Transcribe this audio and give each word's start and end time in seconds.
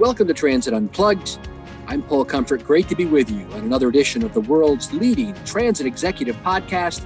Welcome 0.00 0.28
to 0.28 0.34
Transit 0.34 0.72
Unplugged. 0.72 1.38
I'm 1.86 2.00
Paul 2.00 2.24
Comfort. 2.24 2.64
Great 2.64 2.88
to 2.88 2.96
be 2.96 3.04
with 3.04 3.30
you 3.30 3.44
on 3.52 3.60
another 3.60 3.90
edition 3.90 4.24
of 4.24 4.32
the 4.32 4.40
world's 4.40 4.90
leading 4.94 5.34
transit 5.44 5.86
executive 5.86 6.36
podcast, 6.36 7.04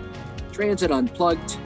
Transit 0.53 0.93
Unplugged. 0.93 1.59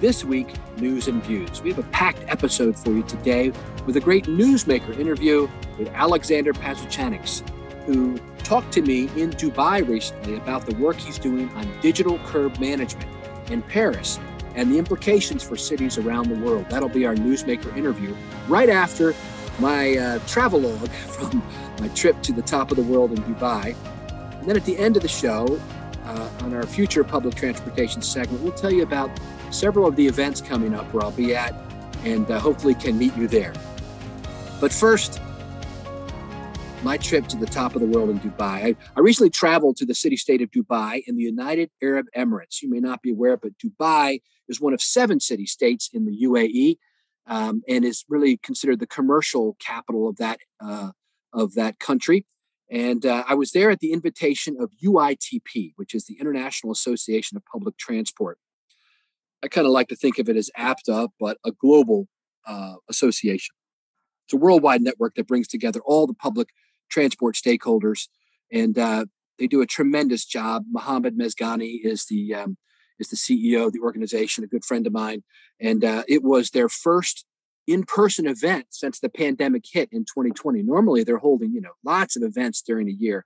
This 0.00 0.24
week, 0.24 0.54
news 0.78 1.06
and 1.06 1.22
views. 1.22 1.60
We 1.60 1.68
have 1.68 1.78
a 1.78 1.88
packed 1.90 2.24
episode 2.28 2.78
for 2.78 2.92
you 2.92 3.02
today 3.02 3.52
with 3.84 3.98
a 3.98 4.00
great 4.00 4.24
newsmaker 4.24 4.98
interview 4.98 5.50
with 5.78 5.88
Alexander 5.88 6.54
Pazuchanics, 6.54 7.46
who 7.84 8.16
talked 8.38 8.72
to 8.72 8.80
me 8.80 9.02
in 9.20 9.32
Dubai 9.32 9.86
recently 9.86 10.36
about 10.36 10.64
the 10.64 10.74
work 10.76 10.96
he's 10.96 11.18
doing 11.18 11.50
on 11.56 11.70
digital 11.82 12.18
curb 12.20 12.58
management 12.58 13.10
in 13.50 13.60
Paris 13.60 14.18
and 14.54 14.72
the 14.72 14.78
implications 14.78 15.42
for 15.42 15.56
cities 15.56 15.98
around 15.98 16.30
the 16.30 16.38
world. 16.42 16.64
That'll 16.70 16.88
be 16.88 17.04
our 17.04 17.14
newsmaker 17.14 17.76
interview 17.76 18.16
right 18.48 18.70
after 18.70 19.14
my 19.60 19.96
uh, 19.96 20.18
travelogue 20.26 20.88
from 20.90 21.42
my 21.80 21.88
trip 21.88 22.20
to 22.22 22.32
the 22.32 22.42
top 22.42 22.70
of 22.70 22.76
the 22.76 22.82
world 22.82 23.12
in 23.12 23.18
Dubai. 23.24 23.74
And 24.40 24.48
then 24.48 24.56
at 24.56 24.64
the 24.64 24.78
end 24.78 24.96
of 24.96 25.02
the 25.02 25.08
show, 25.08 25.60
uh, 26.04 26.30
on 26.40 26.54
our 26.54 26.66
future 26.66 27.04
public 27.04 27.34
transportation 27.34 28.02
segment, 28.02 28.42
we'll 28.42 28.52
tell 28.52 28.72
you 28.72 28.82
about 28.82 29.10
several 29.50 29.86
of 29.86 29.96
the 29.96 30.06
events 30.06 30.40
coming 30.40 30.74
up 30.74 30.92
where 30.92 31.04
I'll 31.04 31.10
be 31.12 31.34
at 31.34 31.54
and 32.04 32.30
uh, 32.30 32.40
hopefully 32.40 32.74
can 32.74 32.98
meet 32.98 33.14
you 33.16 33.28
there. 33.28 33.52
But 34.60 34.72
first, 34.72 35.20
my 36.82 36.96
trip 36.96 37.26
to 37.28 37.36
the 37.36 37.46
top 37.46 37.74
of 37.74 37.80
the 37.80 37.86
world 37.86 38.08
in 38.08 38.18
Dubai. 38.20 38.40
I, 38.40 38.76
I 38.96 39.00
recently 39.00 39.30
traveled 39.30 39.76
to 39.76 39.86
the 39.86 39.94
city 39.94 40.16
state 40.16 40.40
of 40.40 40.50
Dubai 40.50 41.02
in 41.06 41.16
the 41.16 41.22
United 41.22 41.70
Arab 41.82 42.06
Emirates. 42.16 42.62
You 42.62 42.70
may 42.70 42.80
not 42.80 43.02
be 43.02 43.10
aware, 43.10 43.36
but 43.36 43.52
Dubai 43.58 44.22
is 44.48 44.60
one 44.60 44.72
of 44.72 44.80
seven 44.80 45.20
city 45.20 45.46
states 45.46 45.90
in 45.92 46.06
the 46.06 46.24
UAE 46.24 46.78
um, 47.30 47.62
and 47.68 47.84
is 47.84 48.04
really 48.08 48.36
considered 48.36 48.80
the 48.80 48.86
commercial 48.86 49.56
capital 49.64 50.08
of 50.08 50.16
that 50.16 50.40
uh, 50.62 50.90
of 51.32 51.54
that 51.54 51.78
country. 51.78 52.26
And 52.70 53.06
uh, 53.06 53.24
I 53.26 53.34
was 53.34 53.52
there 53.52 53.70
at 53.70 53.80
the 53.80 53.92
invitation 53.92 54.56
of 54.60 54.70
UITP, 54.84 55.72
which 55.76 55.94
is 55.94 56.04
the 56.04 56.18
International 56.20 56.72
Association 56.72 57.36
of 57.36 57.44
Public 57.50 57.78
Transport. 57.78 58.38
I 59.42 59.48
kind 59.48 59.66
of 59.66 59.72
like 59.72 59.88
to 59.88 59.96
think 59.96 60.18
of 60.18 60.28
it 60.28 60.36
as 60.36 60.50
APTA, 60.56 61.08
but 61.18 61.38
a 61.44 61.52
global 61.52 62.08
uh, 62.46 62.74
association. 62.88 63.54
It's 64.26 64.34
a 64.34 64.36
worldwide 64.36 64.82
network 64.82 65.14
that 65.14 65.26
brings 65.26 65.48
together 65.48 65.80
all 65.84 66.06
the 66.06 66.14
public 66.14 66.48
transport 66.90 67.36
stakeholders, 67.36 68.08
and 68.52 68.76
uh, 68.76 69.06
they 69.38 69.46
do 69.46 69.62
a 69.62 69.66
tremendous 69.66 70.24
job. 70.24 70.64
Mohammed 70.70 71.16
Mezghani 71.16 71.78
is 71.82 72.06
the 72.06 72.34
um, 72.34 72.56
is 73.00 73.08
the 73.08 73.16
CEO 73.16 73.66
of 73.66 73.72
the 73.72 73.80
organization, 73.80 74.44
a 74.44 74.48
good 74.48 74.64
friend 74.64 74.86
of 74.86 74.92
mine. 74.92 75.22
And 75.60 75.84
uh, 75.84 76.04
it 76.08 76.22
was 76.22 76.50
their 76.50 76.68
first 76.68 77.24
in-person 77.66 78.26
event 78.26 78.66
since 78.70 78.98
the 78.98 79.08
pandemic 79.08 79.64
hit 79.70 79.88
in 79.92 80.04
2020. 80.04 80.62
Normally 80.62 81.04
they're 81.04 81.18
holding, 81.18 81.52
you 81.52 81.60
know, 81.60 81.72
lots 81.84 82.16
of 82.16 82.22
events 82.22 82.62
during 82.62 82.86
the 82.86 82.92
year. 82.92 83.24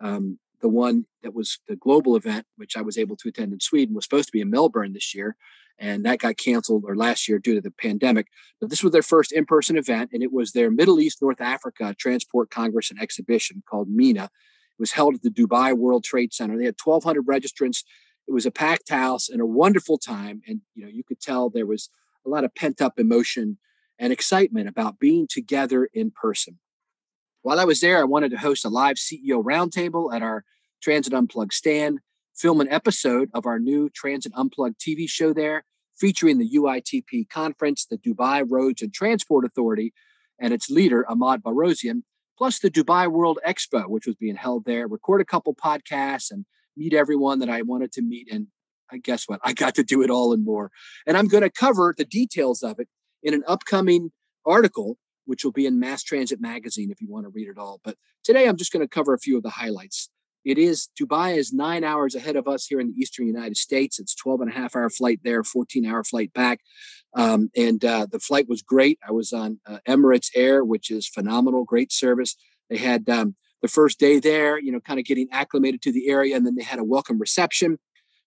Um, 0.00 0.38
the 0.60 0.68
one 0.68 1.06
that 1.22 1.34
was 1.34 1.58
the 1.68 1.76
global 1.76 2.16
event, 2.16 2.46
which 2.56 2.76
I 2.76 2.82
was 2.82 2.96
able 2.96 3.16
to 3.16 3.28
attend 3.28 3.52
in 3.52 3.60
Sweden, 3.60 3.94
was 3.94 4.04
supposed 4.04 4.28
to 4.28 4.32
be 4.32 4.40
in 4.40 4.50
Melbourne 4.50 4.92
this 4.92 5.14
year. 5.14 5.36
And 5.78 6.04
that 6.04 6.20
got 6.20 6.36
canceled 6.36 6.84
or 6.86 6.94
last 6.94 7.28
year 7.28 7.38
due 7.38 7.54
to 7.54 7.60
the 7.60 7.70
pandemic. 7.70 8.28
But 8.60 8.70
this 8.70 8.82
was 8.82 8.92
their 8.92 9.02
first 9.02 9.32
in 9.32 9.44
person 9.44 9.76
event, 9.76 10.10
and 10.12 10.22
it 10.22 10.32
was 10.32 10.52
their 10.52 10.70
Middle 10.70 11.00
East, 11.00 11.20
North 11.20 11.40
Africa 11.40 11.94
Transport 11.98 12.50
Congress 12.50 12.90
and 12.90 13.00
Exhibition 13.00 13.62
called 13.68 13.88
MENA. 13.88 14.24
It 14.24 14.30
was 14.78 14.92
held 14.92 15.16
at 15.16 15.22
the 15.22 15.30
Dubai 15.30 15.76
World 15.76 16.04
Trade 16.04 16.32
Center. 16.32 16.56
They 16.56 16.66
had 16.66 16.76
1,200 16.82 17.26
registrants 17.26 17.82
it 18.26 18.32
was 18.32 18.46
a 18.46 18.50
packed 18.50 18.90
house 18.90 19.28
and 19.28 19.40
a 19.40 19.46
wonderful 19.46 19.98
time. 19.98 20.42
And, 20.46 20.60
you 20.74 20.84
know, 20.84 20.90
you 20.90 21.04
could 21.04 21.20
tell 21.20 21.50
there 21.50 21.66
was 21.66 21.90
a 22.24 22.28
lot 22.28 22.44
of 22.44 22.54
pent 22.54 22.80
up 22.80 22.98
emotion 22.98 23.58
and 23.98 24.12
excitement 24.12 24.68
about 24.68 24.98
being 24.98 25.26
together 25.28 25.88
in 25.92 26.10
person. 26.10 26.58
While 27.42 27.58
I 27.58 27.64
was 27.64 27.80
there, 27.80 27.98
I 27.98 28.04
wanted 28.04 28.30
to 28.30 28.38
host 28.38 28.64
a 28.64 28.68
live 28.68 28.96
CEO 28.96 29.42
roundtable 29.42 30.14
at 30.14 30.22
our 30.22 30.44
Transit 30.80 31.12
Unplugged 31.12 31.52
stand, 31.52 32.00
film 32.34 32.60
an 32.60 32.68
episode 32.68 33.30
of 33.34 33.46
our 33.46 33.58
new 33.58 33.90
Transit 33.90 34.32
Unplugged 34.36 34.80
TV 34.80 35.08
show 35.08 35.32
there, 35.32 35.64
featuring 35.96 36.38
the 36.38 36.50
UITP 36.50 37.28
conference, 37.28 37.84
the 37.84 37.98
Dubai 37.98 38.44
Roads 38.48 38.82
and 38.82 38.92
Transport 38.92 39.44
Authority, 39.44 39.92
and 40.38 40.52
its 40.52 40.70
leader, 40.70 41.08
Ahmad 41.08 41.42
Bahrozyan, 41.42 42.02
plus 42.36 42.58
the 42.58 42.70
Dubai 42.70 43.10
World 43.10 43.38
Expo, 43.46 43.88
which 43.88 44.06
was 44.06 44.16
being 44.16 44.36
held 44.36 44.64
there, 44.64 44.88
record 44.88 45.20
a 45.20 45.24
couple 45.24 45.54
podcasts 45.54 46.30
and 46.30 46.46
meet 46.76 46.94
everyone 46.94 47.38
that 47.40 47.50
I 47.50 47.62
wanted 47.62 47.92
to 47.92 48.02
meet. 48.02 48.28
And 48.30 48.48
I 48.90 48.98
guess 48.98 49.24
what? 49.26 49.40
I 49.44 49.52
got 49.52 49.74
to 49.76 49.84
do 49.84 50.02
it 50.02 50.10
all 50.10 50.32
and 50.32 50.44
more. 50.44 50.70
And 51.06 51.16
I'm 51.16 51.28
going 51.28 51.42
to 51.42 51.50
cover 51.50 51.94
the 51.96 52.04
details 52.04 52.62
of 52.62 52.78
it 52.78 52.88
in 53.22 53.34
an 53.34 53.42
upcoming 53.46 54.10
article, 54.44 54.98
which 55.24 55.44
will 55.44 55.52
be 55.52 55.66
in 55.66 55.78
Mass 55.78 56.02
Transit 56.02 56.40
Magazine 56.40 56.90
if 56.90 57.00
you 57.00 57.08
want 57.08 57.24
to 57.24 57.30
read 57.30 57.48
it 57.48 57.58
all. 57.58 57.80
But 57.84 57.96
today 58.24 58.48
I'm 58.48 58.56
just 58.56 58.72
going 58.72 58.84
to 58.84 58.88
cover 58.88 59.14
a 59.14 59.18
few 59.18 59.36
of 59.36 59.42
the 59.42 59.50
highlights. 59.50 60.08
It 60.44 60.58
is 60.58 60.88
Dubai 61.00 61.36
is 61.36 61.52
nine 61.52 61.84
hours 61.84 62.14
ahead 62.14 62.34
of 62.34 62.48
us 62.48 62.66
here 62.66 62.80
in 62.80 62.88
the 62.88 62.94
eastern 62.94 63.26
United 63.28 63.56
States. 63.56 64.00
It's 64.00 64.14
12 64.14 64.40
and 64.40 64.50
a 64.50 64.54
half 64.54 64.74
hour 64.74 64.90
flight 64.90 65.20
there, 65.22 65.44
14 65.44 65.86
hour 65.86 66.02
flight 66.02 66.32
back. 66.32 66.60
Um, 67.14 67.50
and 67.56 67.84
uh, 67.84 68.06
the 68.10 68.18
flight 68.18 68.48
was 68.48 68.62
great. 68.62 68.98
I 69.06 69.12
was 69.12 69.32
on 69.32 69.60
uh, 69.66 69.78
Emirates 69.88 70.30
Air, 70.34 70.64
which 70.64 70.90
is 70.90 71.06
phenomenal, 71.06 71.64
great 71.64 71.92
service. 71.92 72.36
They 72.68 72.78
had 72.78 73.08
um, 73.08 73.36
the 73.62 73.68
first 73.68 73.98
day 73.98 74.18
there, 74.18 74.58
you 74.58 74.72
know, 74.72 74.80
kind 74.80 74.98
of 74.98 75.06
getting 75.06 75.28
acclimated 75.30 75.80
to 75.82 75.92
the 75.92 76.08
area. 76.08 76.36
And 76.36 76.44
then 76.44 76.56
they 76.56 76.64
had 76.64 76.80
a 76.80 76.84
welcome 76.84 77.18
reception. 77.18 77.78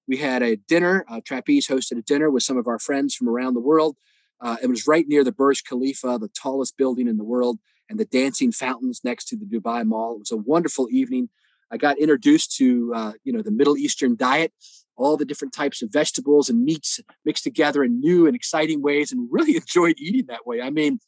We 0.08 0.18
had 0.18 0.42
a 0.42 0.56
dinner. 0.56 1.06
Uh, 1.10 1.20
Trapeze 1.24 1.68
hosted 1.68 2.00
a 2.00 2.02
dinner 2.02 2.32
with 2.32 2.44
some 2.44 2.58
of 2.58 2.68
our 2.68 2.80
friends 2.80 3.14
from 3.14 3.28
around 3.28 3.54
the 3.54 3.60
world. 3.60 3.98
Uh, 4.42 4.56
it 4.64 4.68
was 4.68 4.88
right 4.88 5.08
near 5.08 5.24
the 5.24 5.32
Burj 5.32 5.64
Khalifa, 5.66 6.18
the 6.20 6.30
tallest 6.30 6.78
building 6.78 7.08
in 7.08 7.18
the 7.18 7.24
world, 7.24 7.60
and 7.90 8.00
the 8.00 8.06
dancing 8.06 8.52
fountains 8.52 9.02
next 9.04 9.26
to 9.26 9.38
the 9.38 9.46
Dubai 9.46 9.86
Mall. 9.86 10.16
It 10.16 10.20
was 10.20 10.32
a 10.32 10.38
wonderful 10.38 10.88
evening. 10.90 11.30
I 11.72 11.78
got 11.78 11.98
introduced 11.98 12.56
to, 12.58 12.94
uh, 12.96 13.14
you 13.24 13.34
know, 13.34 13.42
the 13.42 13.52
Middle 13.52 13.78
Eastern 13.78 14.16
diet, 14.16 14.54
all 14.96 15.18
the 15.18 15.26
different 15.26 15.54
types 15.54 15.82
of 15.82 15.92
vegetables 15.92 16.50
and 16.50 16.64
meats 16.64 17.00
mixed 17.26 17.44
together 17.44 17.84
in 17.84 18.00
new 18.00 18.28
and 18.28 18.36
exciting 18.36 18.82
ways, 18.82 19.12
and 19.12 19.28
really 19.32 19.56
enjoyed 19.64 19.96
eating 19.98 20.28
that 20.28 20.46
way. 20.46 20.62
I 20.62 20.70
mean, 20.70 21.00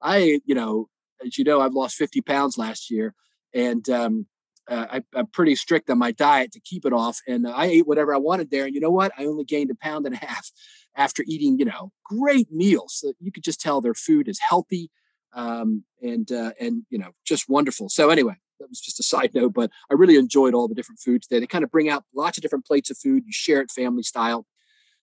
I, 0.00 0.40
you 0.44 0.54
know, 0.54 0.88
as 1.24 1.38
you 1.38 1.44
know, 1.44 1.60
I've 1.60 1.74
lost 1.74 1.96
50 1.96 2.20
pounds 2.22 2.58
last 2.58 2.90
year 2.90 3.14
and 3.56 3.88
um, 3.88 4.26
uh, 4.68 5.00
I, 5.14 5.18
am 5.18 5.26
pretty 5.28 5.56
strict 5.56 5.88
on 5.90 5.98
my 5.98 6.12
diet 6.12 6.52
to 6.52 6.60
keep 6.60 6.84
it 6.84 6.92
off. 6.92 7.20
And 7.26 7.48
I 7.48 7.66
ate 7.66 7.86
whatever 7.86 8.14
I 8.14 8.18
wanted 8.18 8.50
there. 8.50 8.66
And 8.66 8.74
you 8.74 8.80
know 8.80 8.90
what? 8.90 9.12
I 9.18 9.24
only 9.24 9.44
gained 9.44 9.70
a 9.70 9.74
pound 9.74 10.06
and 10.06 10.14
a 10.14 10.18
half 10.18 10.50
after 10.96 11.24
eating, 11.26 11.58
you 11.58 11.64
know, 11.64 11.92
great 12.04 12.52
meals. 12.52 12.98
So 13.00 13.12
you 13.18 13.32
could 13.32 13.44
just 13.44 13.60
tell 13.60 13.80
their 13.80 13.94
food 13.94 14.28
is 14.28 14.38
healthy 14.46 14.90
um, 15.34 15.84
and 16.02 16.30
uh, 16.32 16.52
and 16.58 16.84
you 16.90 16.98
know 16.98 17.10
just 17.24 17.48
wonderful. 17.48 17.88
So 17.88 18.10
anyway, 18.10 18.34
that 18.58 18.68
was 18.68 18.80
just 18.80 18.98
a 18.98 19.02
side 19.14 19.30
note, 19.34 19.54
but 19.54 19.70
I 19.90 19.94
really 19.94 20.16
enjoyed 20.16 20.54
all 20.54 20.66
the 20.66 20.74
different 20.74 21.00
foods 21.00 21.28
there. 21.28 21.38
They 21.38 21.46
kind 21.46 21.64
of 21.64 21.70
bring 21.70 21.88
out 21.88 22.04
lots 22.14 22.38
of 22.38 22.42
different 22.42 22.66
plates 22.66 22.90
of 22.90 22.98
food. 22.98 23.22
You 23.26 23.32
share 23.32 23.60
it 23.60 23.70
family 23.70 24.02
style. 24.02 24.46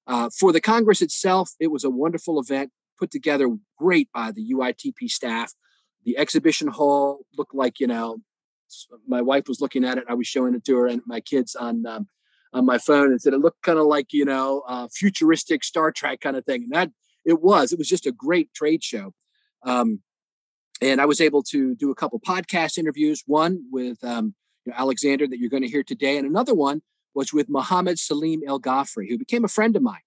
Uh, 0.05 0.29
for 0.37 0.51
the 0.51 0.59
Congress 0.59 1.01
itself, 1.01 1.51
it 1.61 1.71
was 1.71 1.85
a 1.85 1.89
wonderful 1.89 2.37
event 2.39 2.71
put 2.99 3.09
together 3.09 3.47
great 3.77 4.09
by 4.13 4.31
the 4.31 4.53
UITP 4.53 5.09
staff. 5.09 5.53
The 6.03 6.17
exhibition 6.17 6.67
hall 6.67 7.19
looked 7.37 7.55
like 7.55 7.79
you 7.79 7.87
know 7.87 8.17
my 9.07 9.21
wife 9.21 9.47
was 9.47 9.61
looking 9.61 9.83
at 9.83 9.97
it. 9.97 10.05
I 10.07 10.13
was 10.13 10.27
showing 10.27 10.55
it 10.55 10.63
to 10.65 10.75
her 10.77 10.87
and 10.87 11.01
my 11.05 11.19
kids 11.19 11.55
on 11.55 11.85
um, 11.85 12.07
on 12.53 12.65
my 12.65 12.77
phone 12.77 13.07
and 13.11 13.21
said 13.21 13.33
it 13.33 13.39
looked 13.39 13.63
kind 13.63 13.79
of 13.79 13.85
like 13.85 14.13
you 14.13 14.25
know 14.25 14.63
uh, 14.67 14.87
futuristic 14.93 15.63
Star 15.63 15.91
Trek 15.91 16.21
kind 16.21 16.37
of 16.37 16.45
thing. 16.45 16.63
And 16.63 16.71
that 16.71 16.91
it 17.25 17.41
was. 17.41 17.71
It 17.71 17.79
was 17.79 17.87
just 17.87 18.05
a 18.05 18.11
great 18.11 18.53
trade 18.53 18.83
show. 18.83 19.13
Um, 19.63 20.01
and 20.81 20.99
I 20.99 21.05
was 21.05 21.21
able 21.21 21.43
to 21.43 21.75
do 21.75 21.91
a 21.91 21.95
couple 21.95 22.19
podcast 22.19 22.77
interviews. 22.77 23.23
One 23.25 23.65
with 23.71 24.03
um, 24.03 24.35
you 24.65 24.71
know, 24.71 24.77
Alexander 24.77 25.27
that 25.27 25.39
you're 25.39 25.49
going 25.49 25.63
to 25.63 25.69
hear 25.69 25.83
today, 25.83 26.17
and 26.17 26.27
another 26.27 26.53
one 26.53 26.81
was 27.13 27.31
with 27.31 27.49
Mohammed 27.49 27.99
Salim 27.99 28.41
El 28.45 28.59
Ghafri, 28.59 29.09
who 29.09 29.17
became 29.17 29.45
a 29.45 29.49
friend 29.49 29.75
of 29.75 29.83
mine. 29.83 30.01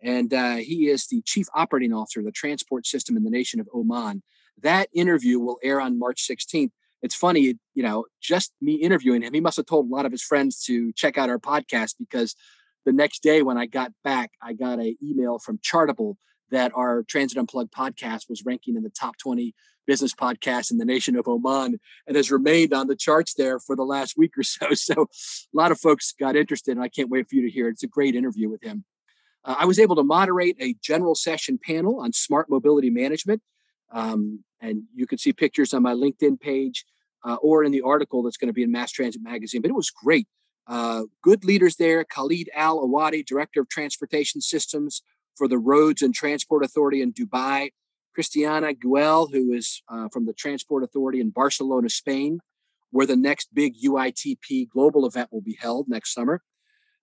And 0.00 0.32
uh, 0.32 0.56
he 0.56 0.88
is 0.88 1.06
the 1.06 1.22
chief 1.22 1.46
operating 1.54 1.92
officer 1.92 2.20
of 2.20 2.26
the 2.26 2.32
transport 2.32 2.86
system 2.86 3.16
in 3.16 3.24
the 3.24 3.30
nation 3.30 3.60
of 3.60 3.68
Oman. 3.74 4.22
That 4.60 4.88
interview 4.92 5.38
will 5.38 5.58
air 5.62 5.80
on 5.80 5.98
March 5.98 6.26
16th 6.28 6.70
it's 7.02 7.14
funny, 7.14 7.54
you 7.74 7.82
know, 7.82 8.06
just 8.20 8.52
me 8.60 8.74
interviewing 8.74 9.22
him, 9.22 9.34
he 9.34 9.40
must 9.40 9.56
have 9.56 9.66
told 9.66 9.90
a 9.90 9.94
lot 9.94 10.06
of 10.06 10.12
his 10.12 10.22
friends 10.22 10.62
to 10.64 10.92
check 10.92 11.16
out 11.16 11.30
our 11.30 11.38
podcast 11.38 11.94
because 11.98 12.34
the 12.84 12.92
next 12.92 13.22
day 13.22 13.42
when 13.42 13.58
I 13.58 13.66
got 13.66 13.92
back, 14.02 14.32
I 14.42 14.52
got 14.52 14.78
an 14.78 14.96
email 15.02 15.38
from 15.38 15.58
Chartable 15.58 16.16
that 16.50 16.72
our 16.74 17.02
Transit 17.02 17.38
Unplugged 17.38 17.72
podcast 17.72 18.28
was 18.28 18.44
ranking 18.44 18.76
in 18.76 18.82
the 18.82 18.90
top 18.90 19.18
20 19.18 19.54
business 19.86 20.14
podcasts 20.14 20.70
in 20.70 20.78
the 20.78 20.84
nation 20.84 21.16
of 21.16 21.26
Oman 21.26 21.78
and 22.06 22.16
has 22.16 22.30
remained 22.30 22.74
on 22.74 22.86
the 22.88 22.96
charts 22.96 23.34
there 23.34 23.58
for 23.58 23.74
the 23.74 23.84
last 23.84 24.16
week 24.16 24.36
or 24.36 24.42
so. 24.44 24.68
So 24.74 25.02
a 25.02 25.56
lot 25.56 25.72
of 25.72 25.80
folks 25.80 26.12
got 26.18 26.36
interested, 26.36 26.72
and 26.72 26.82
I 26.82 26.88
can't 26.88 27.10
wait 27.10 27.28
for 27.28 27.36
you 27.36 27.42
to 27.42 27.50
hear 27.50 27.68
it. 27.68 27.72
It's 27.72 27.82
a 27.82 27.88
great 27.88 28.14
interview 28.14 28.48
with 28.48 28.62
him. 28.62 28.84
Uh, 29.44 29.56
I 29.58 29.64
was 29.64 29.78
able 29.78 29.96
to 29.96 30.04
moderate 30.04 30.56
a 30.60 30.74
general 30.82 31.14
session 31.14 31.58
panel 31.62 32.00
on 32.00 32.12
smart 32.12 32.50
mobility 32.50 32.90
management 32.90 33.42
um, 33.90 34.44
and 34.60 34.82
you 34.94 35.06
can 35.06 35.18
see 35.18 35.32
pictures 35.32 35.72
on 35.72 35.82
my 35.82 35.94
LinkedIn 35.94 36.40
page 36.40 36.84
uh, 37.24 37.36
or 37.36 37.64
in 37.64 37.72
the 37.72 37.82
article 37.82 38.22
that's 38.22 38.36
going 38.36 38.48
to 38.48 38.54
be 38.54 38.62
in 38.62 38.72
Mass 38.72 38.92
Transit 38.92 39.22
Magazine. 39.22 39.62
But 39.62 39.70
it 39.70 39.74
was 39.74 39.90
great. 39.90 40.26
Uh, 40.66 41.04
good 41.22 41.44
leaders 41.44 41.76
there. 41.76 42.04
Khalid 42.04 42.50
Al 42.54 42.86
Awadi, 42.86 43.24
Director 43.24 43.60
of 43.60 43.68
Transportation 43.68 44.40
Systems 44.40 45.02
for 45.36 45.48
the 45.48 45.58
Roads 45.58 46.02
and 46.02 46.14
Transport 46.14 46.64
Authority 46.64 47.00
in 47.00 47.12
Dubai. 47.12 47.70
Christiana 48.14 48.74
Guel, 48.74 49.32
who 49.32 49.52
is 49.52 49.80
uh, 49.88 50.08
from 50.12 50.26
the 50.26 50.32
Transport 50.32 50.82
Authority 50.82 51.20
in 51.20 51.30
Barcelona, 51.30 51.88
Spain, 51.88 52.40
where 52.90 53.06
the 53.06 53.16
next 53.16 53.54
big 53.54 53.74
UITP 53.80 54.68
global 54.70 55.06
event 55.06 55.28
will 55.30 55.40
be 55.40 55.56
held 55.60 55.88
next 55.88 56.12
summer. 56.12 56.42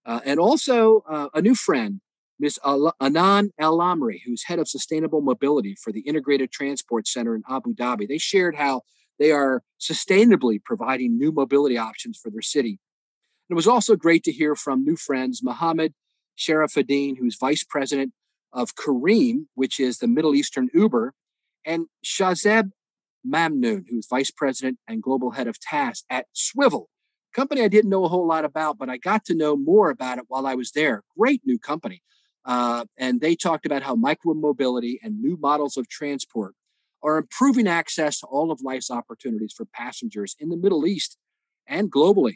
Uh, 0.06 0.20
and 0.26 0.40
also 0.40 1.04
uh, 1.10 1.30
a 1.34 1.42
new 1.42 1.56
friend, 1.56 2.02
Ms. 2.40 2.60
Anan 2.66 3.52
El 3.58 3.80
Amri, 3.80 4.20
who's 4.26 4.44
head 4.44 4.60
of 4.60 4.68
sustainable 4.68 5.22
mobility 5.22 5.76
for 5.76 5.92
the 5.92 6.02
Integrated 6.02 6.52
Transport 6.52 7.08
Center 7.08 7.36
in 7.36 7.44
Abu 7.50 7.74
Dhabi. 7.74 8.08
They 8.08 8.18
shared 8.18 8.56
how 8.56 8.82
they 9.20 9.32
are 9.32 9.64
sustainably 9.80 10.62
providing 10.64 11.18
new 11.18 11.32
mobility 11.32 11.78
options 11.78 12.18
for 12.18 12.30
their 12.30 12.42
city. 12.42 12.80
And 13.50 13.56
it 13.56 13.56
was 13.56 13.68
also 13.68 13.96
great 13.96 14.24
to 14.24 14.32
hear 14.32 14.56
from 14.56 14.84
new 14.84 14.98
friends, 14.98 15.42
Mohammed 15.42 15.94
Sharafuddin, 16.38 17.18
who's 17.18 17.38
vice 17.40 17.64
president 17.64 18.14
of 18.52 18.76
Careem, 18.76 19.46
which 19.54 19.80
is 19.80 20.00
the 20.00 20.08
Middle 20.08 20.36
Eastern 20.36 20.70
Uber, 20.74 21.14
and 21.66 21.88
Shahzeb 22.06 22.72
Mamnoon, 23.26 23.86
who's 23.90 24.08
vice 24.08 24.32
president 24.32 24.80
and 24.88 25.02
global 25.02 25.32
head 25.32 25.48
of 25.48 25.60
TAS 25.60 26.04
at 26.10 26.26
Swvl, 26.36 26.86
company 27.36 27.62
I 27.62 27.68
didn't 27.68 27.92
know 27.92 28.06
a 28.06 28.08
whole 28.08 28.26
lot 28.26 28.46
about, 28.46 28.78
but 28.78 28.90
I 28.90 28.98
got 28.98 29.26
to 29.26 29.36
know 29.36 29.56
more 29.58 29.90
about 29.90 30.18
it 30.18 30.26
while 30.28 30.48
I 30.48 30.56
was 30.56 30.72
there. 30.72 31.04
Great 31.18 31.42
new 31.46 31.60
company. 31.60 32.02
Uh, 32.46 32.86
and 32.98 33.22
they 33.22 33.36
talked 33.36 33.66
about 33.66 33.84
how 33.84 33.96
micromobility 33.96 34.98
and 35.04 35.20
new 35.20 35.38
models 35.38 35.78
of 35.78 35.90
transport 35.90 36.54
are 37.02 37.18
improving 37.18 37.68
access 37.68 38.20
to 38.20 38.28
all 38.28 38.52
of 38.52 38.62
life's 38.62 38.92
opportunities 38.92 39.54
for 39.54 39.66
passengers 39.66 40.36
in 40.40 40.50
the 40.50 40.58
Middle 40.58 40.86
East 40.86 41.18
and 41.68 41.92
globally. 41.92 42.36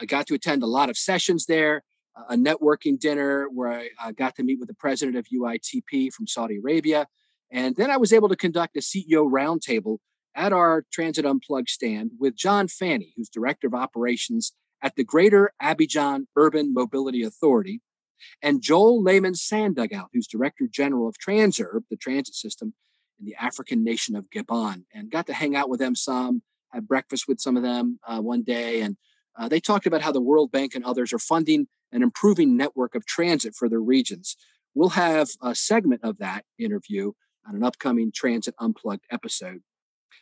I 0.00 0.04
got 0.04 0.26
to 0.28 0.34
attend 0.34 0.62
a 0.62 0.66
lot 0.66 0.90
of 0.90 0.96
sessions 0.96 1.46
there, 1.46 1.82
a 2.28 2.36
networking 2.36 2.98
dinner 2.98 3.48
where 3.52 3.84
I 4.00 4.12
got 4.12 4.36
to 4.36 4.42
meet 4.42 4.58
with 4.58 4.68
the 4.68 4.74
president 4.74 5.16
of 5.16 5.26
UITP 5.26 6.12
from 6.12 6.26
Saudi 6.26 6.56
Arabia. 6.56 7.06
And 7.50 7.76
then 7.76 7.90
I 7.90 7.96
was 7.96 8.12
able 8.12 8.28
to 8.28 8.36
conduct 8.36 8.76
a 8.76 8.80
CEO 8.80 9.30
roundtable 9.30 9.98
at 10.34 10.52
our 10.52 10.84
Transit 10.92 11.26
Unplugged 11.26 11.68
stand 11.68 12.12
with 12.18 12.36
John 12.36 12.68
Fanny, 12.68 13.12
who's 13.16 13.28
director 13.28 13.66
of 13.66 13.74
operations 13.74 14.52
at 14.82 14.96
the 14.96 15.04
Greater 15.04 15.52
Abidjan 15.60 16.26
Urban 16.36 16.72
Mobility 16.72 17.22
Authority, 17.22 17.80
and 18.42 18.62
Joel 18.62 19.02
Lehman 19.02 19.34
Sandugout, 19.34 20.08
who's 20.12 20.26
director 20.26 20.66
general 20.70 21.08
of 21.08 21.16
Transurb, 21.18 21.84
the 21.90 21.96
transit 21.96 22.34
system 22.34 22.74
in 23.18 23.26
the 23.26 23.34
African 23.34 23.84
nation 23.84 24.16
of 24.16 24.30
Gabon, 24.30 24.84
and 24.94 25.10
got 25.10 25.26
to 25.26 25.34
hang 25.34 25.56
out 25.56 25.68
with 25.68 25.80
them 25.80 25.94
some, 25.94 26.42
had 26.72 26.88
breakfast 26.88 27.26
with 27.28 27.40
some 27.40 27.56
of 27.56 27.62
them 27.62 27.98
uh, 28.06 28.20
one 28.20 28.42
day, 28.42 28.80
and 28.80 28.96
uh, 29.38 29.48
they 29.48 29.60
talked 29.60 29.86
about 29.86 30.02
how 30.02 30.12
the 30.12 30.20
World 30.20 30.50
Bank 30.52 30.74
and 30.74 30.84
others 30.84 31.12
are 31.12 31.18
funding 31.18 31.68
an 31.92 32.02
improving 32.02 32.56
network 32.56 32.94
of 32.94 33.06
transit 33.06 33.54
for 33.54 33.68
their 33.68 33.80
regions. 33.80 34.36
We'll 34.74 34.90
have 34.90 35.30
a 35.42 35.54
segment 35.54 36.02
of 36.04 36.18
that 36.18 36.44
interview 36.58 37.12
on 37.46 37.56
an 37.56 37.64
upcoming 37.64 38.12
Transit 38.14 38.54
Unplugged 38.60 39.06
episode. 39.10 39.62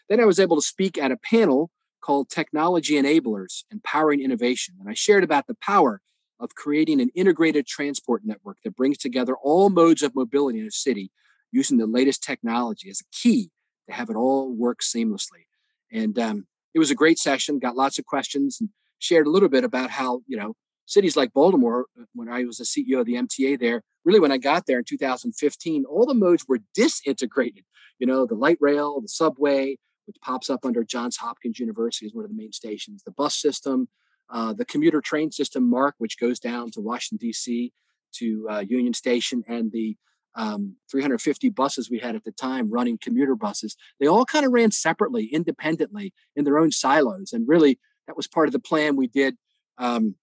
Then 0.08 0.20
I 0.20 0.24
was 0.24 0.40
able 0.40 0.56
to 0.56 0.62
speak 0.62 0.96
at 0.96 1.12
a 1.12 1.16
panel 1.16 1.70
called 2.00 2.30
Technology 2.30 2.94
Enablers 2.94 3.64
Empowering 3.70 4.22
Innovation. 4.22 4.76
And 4.80 4.88
I 4.88 4.94
shared 4.94 5.24
about 5.24 5.46
the 5.46 5.56
power 5.60 6.00
of 6.40 6.54
creating 6.54 7.00
an 7.00 7.10
integrated 7.14 7.66
transport 7.66 8.22
network 8.24 8.58
that 8.64 8.76
brings 8.76 8.98
together 8.98 9.36
all 9.36 9.70
modes 9.70 10.02
of 10.02 10.14
mobility 10.14 10.60
in 10.60 10.66
a 10.66 10.70
city 10.70 11.10
using 11.50 11.78
the 11.78 11.86
latest 11.86 12.22
technology 12.22 12.90
as 12.90 13.00
a 13.00 13.16
key 13.16 13.50
to 13.88 13.94
have 13.94 14.10
it 14.10 14.16
all 14.16 14.52
work 14.52 14.80
seamlessly. 14.80 15.46
And 15.92 16.18
um, 16.18 16.46
it 16.74 16.78
was 16.78 16.90
a 16.90 16.94
great 16.94 17.18
session, 17.18 17.58
got 17.58 17.76
lots 17.76 17.98
of 17.98 18.04
questions, 18.04 18.58
and 18.60 18.70
shared 18.98 19.26
a 19.26 19.30
little 19.30 19.48
bit 19.48 19.64
about 19.64 19.90
how, 19.90 20.20
you 20.26 20.36
know, 20.36 20.54
cities 20.86 21.16
like 21.16 21.32
Baltimore, 21.32 21.86
uh, 21.98 22.04
when 22.14 22.28
I 22.28 22.44
was 22.44 22.58
the 22.58 22.64
CEO 22.64 23.00
of 23.00 23.06
the 23.06 23.14
MTA 23.14 23.58
there, 23.58 23.82
really 24.04 24.20
when 24.20 24.32
I 24.32 24.38
got 24.38 24.66
there 24.66 24.78
in 24.78 24.84
2015, 24.84 25.84
all 25.84 26.06
the 26.06 26.14
modes 26.14 26.44
were 26.48 26.60
disintegrated. 26.74 27.64
You 27.98 28.06
know, 28.06 28.26
the 28.26 28.34
light 28.34 28.58
rail, 28.60 29.00
the 29.00 29.08
subway, 29.08 29.76
which 30.06 30.16
pops 30.22 30.48
up 30.48 30.64
under 30.64 30.84
Johns 30.84 31.18
Hopkins 31.18 31.58
University 31.58 32.06
as 32.06 32.14
one 32.14 32.24
of 32.24 32.30
the 32.30 32.36
main 32.36 32.52
stations, 32.52 33.02
the 33.04 33.12
bus 33.12 33.36
system, 33.36 33.88
uh, 34.30 34.52
the 34.52 34.64
commuter 34.64 35.00
train 35.00 35.30
system, 35.30 35.68
MARC, 35.68 35.94
which 35.98 36.18
goes 36.18 36.38
down 36.38 36.70
to 36.72 36.80
Washington, 36.80 37.26
D.C. 37.26 37.72
to 38.14 38.48
uh, 38.50 38.60
Union 38.60 38.94
Station, 38.94 39.42
and 39.48 39.72
the 39.72 39.96
um, 40.34 40.76
350 40.90 41.48
buses 41.50 41.90
we 41.90 41.98
had 41.98 42.14
at 42.14 42.24
the 42.24 42.32
time 42.32 42.70
running 42.70 42.98
commuter 43.00 43.34
buses. 43.34 43.76
They 43.98 44.06
all 44.06 44.24
kind 44.24 44.46
of 44.46 44.52
ran 44.52 44.70
separately, 44.70 45.26
independently 45.26 46.12
in 46.36 46.44
their 46.44 46.58
own 46.58 46.70
silos. 46.70 47.32
And 47.32 47.48
really, 47.48 47.78
that 48.06 48.16
was 48.16 48.28
part 48.28 48.48
of 48.48 48.52
the 48.52 48.60
plan 48.60 48.96
we 48.96 49.08
did 49.08 49.36
um, 49.78 50.14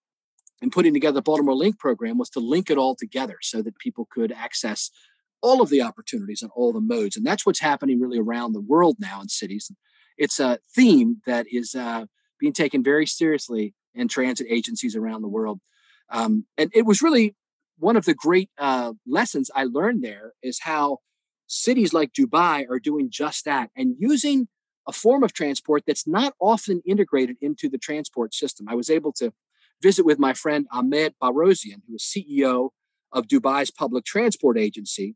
in 0.61 0.69
putting 0.69 0.93
together 0.93 1.15
the 1.15 1.21
Baltimore 1.21 1.55
Link 1.55 1.77
program 1.79 2.17
was 2.17 2.29
to 2.31 2.39
link 2.39 2.69
it 2.69 2.77
all 2.77 2.95
together 2.95 3.37
so 3.41 3.61
that 3.61 3.77
people 3.77 4.07
could 4.09 4.31
access 4.31 4.89
all 5.41 5.61
of 5.61 5.69
the 5.69 5.81
opportunities 5.81 6.41
and 6.41 6.51
all 6.55 6.71
the 6.71 6.81
modes. 6.81 7.17
And 7.17 7.25
that's 7.25 7.45
what's 7.45 7.59
happening 7.59 7.99
really 7.99 8.19
around 8.19 8.53
the 8.53 8.61
world 8.61 8.95
now 8.99 9.21
in 9.21 9.29
cities. 9.29 9.71
It's 10.17 10.39
a 10.39 10.59
theme 10.73 11.21
that 11.25 11.45
is 11.51 11.75
uh, 11.75 12.05
being 12.39 12.53
taken 12.53 12.83
very 12.83 13.05
seriously 13.05 13.73
in 13.95 14.07
transit 14.07 14.47
agencies 14.49 14.95
around 14.95 15.21
the 15.21 15.27
world. 15.27 15.59
Um, 16.09 16.45
and 16.57 16.71
it 16.73 16.85
was 16.85 17.01
really 17.01 17.35
one 17.77 17.97
of 17.97 18.05
the 18.05 18.13
great 18.13 18.49
uh, 18.57 18.93
lessons 19.07 19.49
I 19.55 19.65
learned 19.65 20.03
there 20.03 20.33
is 20.41 20.59
how 20.61 20.99
cities 21.47 21.93
like 21.93 22.13
Dubai 22.13 22.65
are 22.69 22.79
doing 22.79 23.09
just 23.09 23.45
that 23.45 23.69
and 23.75 23.95
using 23.99 24.47
a 24.87 24.91
form 24.91 25.23
of 25.23 25.33
transport 25.33 25.83
that's 25.87 26.07
not 26.07 26.33
often 26.39 26.81
integrated 26.85 27.37
into 27.41 27.69
the 27.69 27.77
transport 27.77 28.33
system. 28.33 28.67
I 28.69 28.75
was 28.75 28.89
able 28.89 29.11
to 29.13 29.33
visit 29.81 30.05
with 30.05 30.19
my 30.19 30.33
friend 30.33 30.67
Ahmed 30.71 31.15
Bahrozyan, 31.21 31.81
who 31.87 31.95
is 31.95 32.03
CEO 32.03 32.69
of 33.11 33.27
Dubai's 33.27 33.71
public 33.71 34.05
transport 34.05 34.57
agency, 34.57 35.15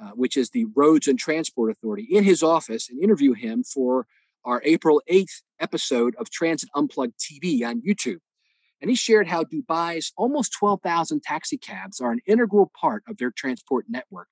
uh, 0.00 0.10
which 0.10 0.36
is 0.36 0.50
the 0.50 0.66
Roads 0.74 1.06
and 1.06 1.18
Transport 1.18 1.70
Authority, 1.70 2.06
in 2.10 2.24
his 2.24 2.42
office 2.42 2.88
and 2.88 3.02
interview 3.02 3.32
him 3.32 3.62
for 3.62 4.06
our 4.46 4.62
April 4.64 5.02
8th 5.10 5.42
episode 5.60 6.14
of 6.18 6.30
Transit 6.30 6.70
Unplugged 6.74 7.18
TV 7.18 7.66
on 7.66 7.82
YouTube. 7.82 8.20
And 8.80 8.88
he 8.88 8.96
shared 8.96 9.28
how 9.28 9.44
Dubai's 9.44 10.12
almost 10.16 10.54
12,000 10.58 11.22
taxi 11.22 11.58
cabs 11.58 12.00
are 12.00 12.12
an 12.12 12.20
integral 12.26 12.70
part 12.80 13.02
of 13.06 13.18
their 13.18 13.30
transport 13.30 13.84
network. 13.88 14.28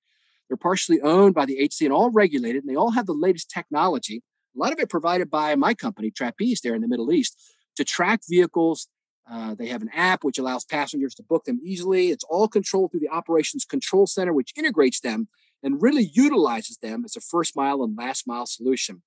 They're 0.48 0.56
partially 0.56 1.00
owned 1.02 1.34
by 1.34 1.44
the 1.44 1.58
HC 1.62 1.82
and 1.82 1.92
all 1.92 2.10
regulated, 2.10 2.62
and 2.62 2.70
they 2.70 2.76
all 2.76 2.92
have 2.92 3.06
the 3.06 3.12
latest 3.12 3.50
technology, 3.50 4.22
a 4.56 4.58
lot 4.58 4.72
of 4.72 4.78
it 4.78 4.88
provided 4.88 5.30
by 5.30 5.54
my 5.56 5.74
company, 5.74 6.10
Trapeze, 6.10 6.60
there 6.60 6.74
in 6.74 6.82
the 6.82 6.88
Middle 6.88 7.12
East, 7.12 7.38
to 7.76 7.84
track 7.84 8.20
vehicles 8.28 8.88
uh, 9.30 9.54
they 9.54 9.68
have 9.68 9.82
an 9.82 9.90
app 9.94 10.22
which 10.22 10.38
allows 10.38 10.64
passengers 10.64 11.14
to 11.14 11.22
book 11.22 11.44
them 11.44 11.60
easily. 11.62 12.10
It's 12.10 12.24
all 12.24 12.48
controlled 12.48 12.90
through 12.90 13.00
the 13.00 13.08
operations 13.08 13.64
control 13.64 14.06
center, 14.06 14.32
which 14.32 14.52
integrates 14.56 15.00
them 15.00 15.28
and 15.62 15.80
really 15.80 16.10
utilizes 16.12 16.76
them 16.78 17.04
as 17.04 17.16
a 17.16 17.20
first 17.20 17.56
mile 17.56 17.82
and 17.82 17.96
last 17.96 18.26
mile 18.26 18.46
solution. 18.46 19.02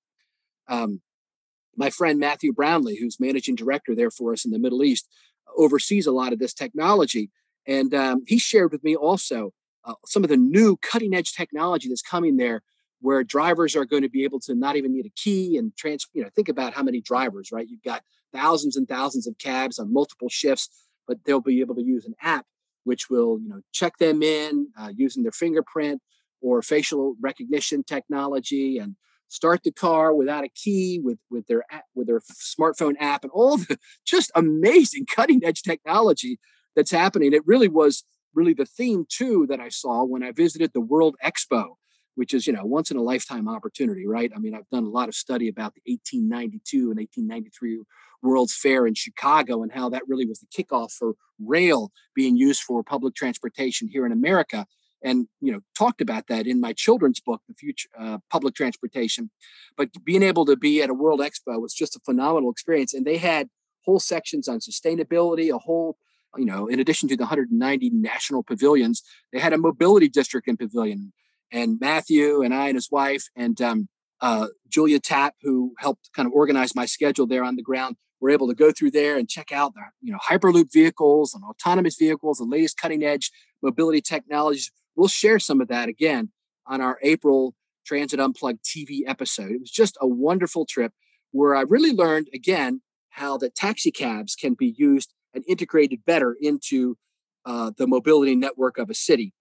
Um, 0.68 1.00
my 1.76 1.90
friend 1.90 2.18
Matthew 2.18 2.52
Brownlee, 2.52 2.98
who's 2.98 3.20
managing 3.20 3.54
director 3.54 3.94
there 3.94 4.10
for 4.10 4.32
us 4.32 4.44
in 4.44 4.50
the 4.50 4.58
Middle 4.58 4.82
East, 4.82 5.08
oversees 5.56 6.06
a 6.06 6.12
lot 6.12 6.32
of 6.32 6.38
this 6.38 6.52
technology. 6.52 7.30
And 7.66 7.94
um, 7.94 8.22
he 8.26 8.38
shared 8.38 8.72
with 8.72 8.82
me 8.82 8.96
also 8.96 9.52
uh, 9.84 9.94
some 10.06 10.24
of 10.24 10.30
the 10.30 10.36
new 10.36 10.76
cutting 10.76 11.14
edge 11.14 11.32
technology 11.32 11.88
that's 11.88 12.02
coming 12.02 12.36
there 12.36 12.62
where 13.00 13.22
drivers 13.22 13.76
are 13.76 13.84
going 13.84 14.02
to 14.02 14.08
be 14.08 14.24
able 14.24 14.40
to 14.40 14.54
not 14.54 14.76
even 14.76 14.92
need 14.92 15.06
a 15.06 15.10
key 15.10 15.56
and 15.56 15.76
trans 15.76 16.06
you 16.12 16.22
know 16.22 16.28
think 16.34 16.48
about 16.48 16.74
how 16.74 16.82
many 16.82 17.00
drivers 17.00 17.50
right 17.52 17.68
you've 17.68 17.82
got 17.82 18.02
thousands 18.32 18.76
and 18.76 18.88
thousands 18.88 19.26
of 19.26 19.38
cabs 19.38 19.78
on 19.78 19.92
multiple 19.92 20.28
shifts 20.28 20.68
but 21.06 21.18
they'll 21.24 21.40
be 21.40 21.60
able 21.60 21.74
to 21.74 21.82
use 21.82 22.04
an 22.04 22.14
app 22.20 22.44
which 22.84 23.08
will 23.08 23.38
you 23.40 23.48
know 23.48 23.60
check 23.72 23.96
them 23.98 24.22
in 24.22 24.68
uh, 24.78 24.90
using 24.94 25.22
their 25.22 25.32
fingerprint 25.32 26.00
or 26.40 26.62
facial 26.62 27.14
recognition 27.20 27.82
technology 27.82 28.78
and 28.78 28.96
start 29.28 29.62
the 29.62 29.72
car 29.72 30.14
without 30.14 30.44
a 30.44 30.48
key 30.48 31.00
with 31.02 31.18
with 31.30 31.46
their 31.46 31.64
app, 31.70 31.84
with 31.94 32.06
their 32.06 32.20
smartphone 32.20 32.94
app 32.98 33.24
and 33.24 33.30
all 33.32 33.56
the 33.68 33.78
just 34.06 34.30
amazing 34.34 35.06
cutting 35.06 35.44
edge 35.44 35.62
technology 35.62 36.38
that's 36.74 36.90
happening. 36.90 37.32
It 37.32 37.46
really 37.46 37.68
was 37.68 38.04
really 38.34 38.54
the 38.54 38.66
theme 38.66 39.04
too 39.08 39.46
that 39.48 39.60
i 39.60 39.68
saw 39.68 40.04
when 40.04 40.22
i 40.22 40.30
visited 40.30 40.72
the 40.72 40.80
world 40.80 41.16
expo 41.24 41.74
which 42.14 42.34
is 42.34 42.46
you 42.46 42.52
know 42.52 42.64
once 42.64 42.90
in 42.90 42.96
a 42.96 43.02
lifetime 43.02 43.48
opportunity 43.48 44.06
right? 44.06 44.30
I 44.34 44.38
mean 44.38 44.54
i've 44.54 44.68
done 44.70 44.84
a 44.84 44.90
lot 44.90 45.08
of 45.08 45.14
study 45.14 45.48
about 45.48 45.74
the 45.74 45.82
1892 45.92 46.90
and 46.90 46.98
1893 46.98 47.80
world's 48.22 48.54
fair 48.54 48.86
in 48.86 48.94
chicago 48.94 49.62
and 49.62 49.72
how 49.72 49.88
that 49.90 50.02
really 50.06 50.26
was 50.26 50.40
the 50.40 50.46
kickoff 50.46 50.92
for 50.92 51.14
rail 51.44 51.92
being 52.14 52.36
used 52.36 52.62
for 52.62 52.82
public 52.82 53.14
transportation 53.14 53.88
here 53.88 54.04
in 54.04 54.12
america 54.12 54.66
and 55.02 55.28
you 55.40 55.52
know 55.52 55.60
talked 55.76 56.00
about 56.00 56.26
that 56.28 56.46
in 56.46 56.60
my 56.60 56.72
children's 56.72 57.20
book 57.20 57.42
the 57.48 57.54
future 57.54 57.88
uh, 57.98 58.18
public 58.30 58.54
transportation 58.54 59.30
but 59.76 59.88
being 60.04 60.22
able 60.22 60.44
to 60.44 60.56
be 60.56 60.82
at 60.82 60.90
a 60.90 60.94
world 60.94 61.20
expo 61.20 61.60
was 61.60 61.74
just 61.74 61.96
a 61.96 62.00
phenomenal 62.00 62.50
experience 62.50 62.94
and 62.94 63.06
they 63.06 63.16
had 63.16 63.48
whole 63.84 64.00
sections 64.00 64.48
on 64.48 64.58
sustainability 64.58 65.54
a 65.54 65.58
whole 65.58 65.96
you 66.36 66.44
know 66.44 66.66
in 66.66 66.80
addition 66.80 67.08
to 67.08 67.16
the 67.16 67.22
190 67.22 67.90
national 67.90 68.42
pavilions 68.42 69.02
they 69.32 69.38
had 69.38 69.52
a 69.52 69.58
mobility 69.58 70.08
district 70.08 70.48
and 70.48 70.58
pavilion 70.58 71.12
and 71.50 71.78
Matthew 71.80 72.42
and 72.42 72.54
I 72.54 72.68
and 72.68 72.76
his 72.76 72.90
wife 72.90 73.28
and 73.36 73.60
um, 73.60 73.88
uh, 74.20 74.48
Julia 74.68 74.98
Tapp, 74.98 75.34
who 75.42 75.74
helped 75.78 76.10
kind 76.14 76.26
of 76.26 76.32
organize 76.32 76.74
my 76.74 76.86
schedule 76.86 77.26
there 77.26 77.44
on 77.44 77.56
the 77.56 77.62
ground, 77.62 77.96
were 78.20 78.30
able 78.30 78.48
to 78.48 78.54
go 78.54 78.72
through 78.72 78.90
there 78.90 79.16
and 79.16 79.28
check 79.28 79.52
out 79.52 79.74
the 79.74 79.82
you 80.02 80.12
know 80.12 80.18
hyperloop 80.18 80.72
vehicles 80.72 81.34
and 81.34 81.44
autonomous 81.44 81.96
vehicles, 81.96 82.38
the 82.38 82.44
latest 82.44 82.76
cutting 82.76 83.04
edge 83.04 83.30
mobility 83.62 84.00
technologies. 84.00 84.70
We'll 84.98 85.06
share 85.06 85.38
some 85.38 85.60
of 85.60 85.68
that 85.68 85.88
again 85.88 86.30
on 86.66 86.80
our 86.80 86.98
April 87.04 87.54
Transit 87.86 88.18
Unplugged 88.18 88.64
TV 88.64 89.02
episode. 89.06 89.52
It 89.52 89.60
was 89.60 89.70
just 89.70 89.96
a 90.00 90.08
wonderful 90.08 90.66
trip 90.66 90.92
where 91.30 91.54
I 91.54 91.60
really 91.60 91.92
learned 91.92 92.28
again 92.34 92.82
how 93.10 93.38
that 93.38 93.54
taxi 93.54 93.92
cabs 93.92 94.34
can 94.34 94.54
be 94.54 94.74
used 94.76 95.14
and 95.32 95.44
integrated 95.46 96.04
better 96.04 96.36
into 96.40 96.98
uh, 97.46 97.70
the 97.78 97.86
mobility 97.86 98.34
network 98.34 98.76
of 98.76 98.90
a 98.90 98.94
city. 98.94 99.32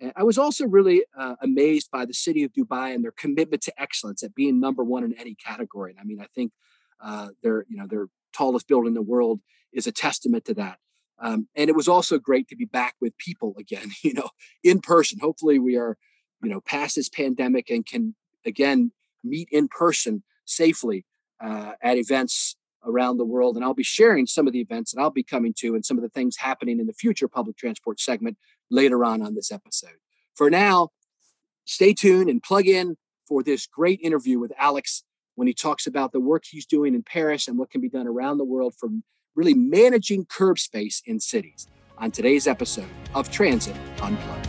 And 0.00 0.12
I 0.16 0.22
was 0.22 0.36
also 0.36 0.66
really 0.66 1.04
uh, 1.18 1.36
amazed 1.40 1.90
by 1.90 2.04
the 2.04 2.12
city 2.12 2.44
of 2.44 2.52
Dubai 2.52 2.94
and 2.94 3.02
their 3.02 3.10
commitment 3.10 3.62
to 3.62 3.80
excellence 3.80 4.22
at 4.22 4.34
being 4.34 4.60
number 4.60 4.84
one 4.84 5.02
in 5.02 5.14
any 5.18 5.34
category. 5.34 5.92
And 5.92 6.00
I 6.00 6.04
mean, 6.04 6.20
I 6.20 6.26
think 6.34 6.52
uh, 7.00 7.28
their 7.42 7.64
you 7.70 7.78
know 7.78 7.86
their 7.86 8.08
tallest 8.34 8.68
building 8.68 8.88
in 8.88 8.94
the 8.94 9.00
world 9.00 9.40
is 9.72 9.86
a 9.86 9.92
testament 9.92 10.44
to 10.44 10.54
that. 10.54 10.78
Um, 11.18 11.48
and 11.56 11.70
it 11.70 11.76
was 11.76 11.88
also 11.88 12.18
great 12.18 12.48
to 12.48 12.56
be 12.56 12.66
back 12.66 12.94
with 13.00 13.16
people 13.18 13.54
again, 13.58 13.90
you 14.02 14.14
know, 14.14 14.30
in 14.62 14.80
person. 14.80 15.18
Hopefully, 15.20 15.58
we 15.58 15.76
are 15.76 15.96
you 16.42 16.50
know 16.50 16.60
past 16.60 16.96
this 16.96 17.08
pandemic 17.08 17.70
and 17.70 17.84
can 17.86 18.14
again 18.44 18.92
meet 19.24 19.48
in 19.50 19.68
person 19.68 20.22
safely 20.44 21.04
uh, 21.40 21.72
at 21.82 21.96
events 21.96 22.56
around 22.84 23.16
the 23.16 23.24
world. 23.24 23.56
And 23.56 23.64
I'll 23.64 23.74
be 23.74 23.82
sharing 23.82 24.26
some 24.26 24.46
of 24.46 24.52
the 24.52 24.60
events 24.60 24.92
that 24.92 25.00
I'll 25.00 25.10
be 25.10 25.24
coming 25.24 25.52
to 25.58 25.74
and 25.74 25.84
some 25.84 25.98
of 25.98 26.02
the 26.02 26.08
things 26.08 26.36
happening 26.36 26.78
in 26.78 26.86
the 26.86 26.92
future 26.92 27.28
public 27.28 27.56
transport 27.56 28.00
segment 28.00 28.38
later 28.70 29.04
on 29.04 29.22
on 29.22 29.34
this 29.34 29.50
episode. 29.50 29.98
For 30.34 30.50
now, 30.50 30.90
stay 31.64 31.92
tuned 31.92 32.30
and 32.30 32.42
plug 32.42 32.66
in 32.66 32.96
for 33.26 33.42
this 33.42 33.66
great 33.66 34.00
interview 34.02 34.38
with 34.38 34.52
Alex 34.56 35.02
when 35.34 35.48
he 35.48 35.54
talks 35.54 35.86
about 35.86 36.12
the 36.12 36.20
work 36.20 36.44
he's 36.46 36.66
doing 36.66 36.94
in 36.94 37.02
Paris 37.02 37.48
and 37.48 37.58
what 37.58 37.70
can 37.70 37.80
be 37.80 37.88
done 37.88 38.06
around 38.06 38.38
the 38.38 38.44
world 38.44 38.74
for 38.78 38.88
really 39.36 39.54
managing 39.54 40.24
curb 40.24 40.58
space 40.58 41.02
in 41.04 41.20
cities 41.20 41.68
on 41.98 42.10
today's 42.10 42.46
episode 42.46 42.88
of 43.14 43.30
Transit 43.30 43.76
Unplugged. 44.00 44.48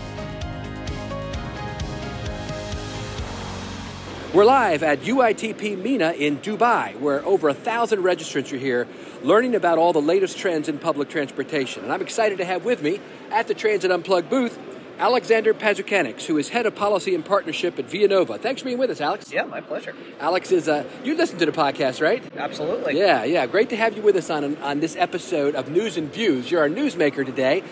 We're 4.34 4.46
live 4.46 4.84
at 4.84 5.00
UITP 5.01 5.82
MENA 5.82 6.12
in 6.12 6.38
Dubai, 6.38 6.98
where 7.00 7.25
over 7.25 7.50
a 7.50 7.53
thousand 7.53 8.03
registrants 8.03 8.51
are 8.53 8.58
here 8.58 8.88
learning 9.24 9.56
about 9.56 9.77
all 9.77 9.94
the 9.94 10.01
latest 10.01 10.38
trends 10.38 10.70
in 10.70 10.77
public 10.77 11.10
transportation. 11.10 11.84
And 11.84 11.91
I'm 11.91 12.01
excited 12.01 12.38
to 12.38 12.46
have 12.46 12.63
with 12.63 12.82
me 12.82 13.00
at 13.32 13.48
the 13.48 13.53
Transit 13.53 13.89
Unplugged 13.89 14.29
booth 14.29 14.60
Alexander 15.00 15.54
Pazuchanics, 15.54 16.25
who 16.25 16.38
is 16.38 16.50
head 16.50 16.66
of 16.66 16.75
policy 16.75 17.13
and 17.13 17.24
partnership 17.24 17.77
at 17.77 17.86
Vianova. 17.86 18.39
Thanks 18.39 18.62
for 18.62 18.66
being 18.66 18.80
with 18.80 18.89
us, 18.89 19.00
Alex. 19.00 19.32
Yeah, 19.32 19.44
my 19.44 19.62
pleasure. 19.62 19.94
Alex 20.20 20.51
is 20.51 20.68
uh, 20.68 20.86
you 21.04 21.16
listen 21.16 21.38
to 21.38 21.46
the 21.46 21.51
podcast, 21.51 22.01
right? 22.01 22.24
Absolutely. 22.36 22.98
Yeah, 22.98 23.24
yeah. 23.24 23.46
Great 23.46 23.70
to 23.70 23.75
have 23.75 23.96
you 23.96 24.01
with 24.01 24.16
us 24.16 24.30
on 24.30 24.58
on 24.58 24.80
this 24.80 24.96
episode 24.96 25.54
of 25.56 25.70
News 25.70 25.98
and 25.98 26.12
Views. 26.12 26.50
You're 26.50 26.62
our 26.62 26.70
newsmaker 26.70 27.24
today. 27.25 27.63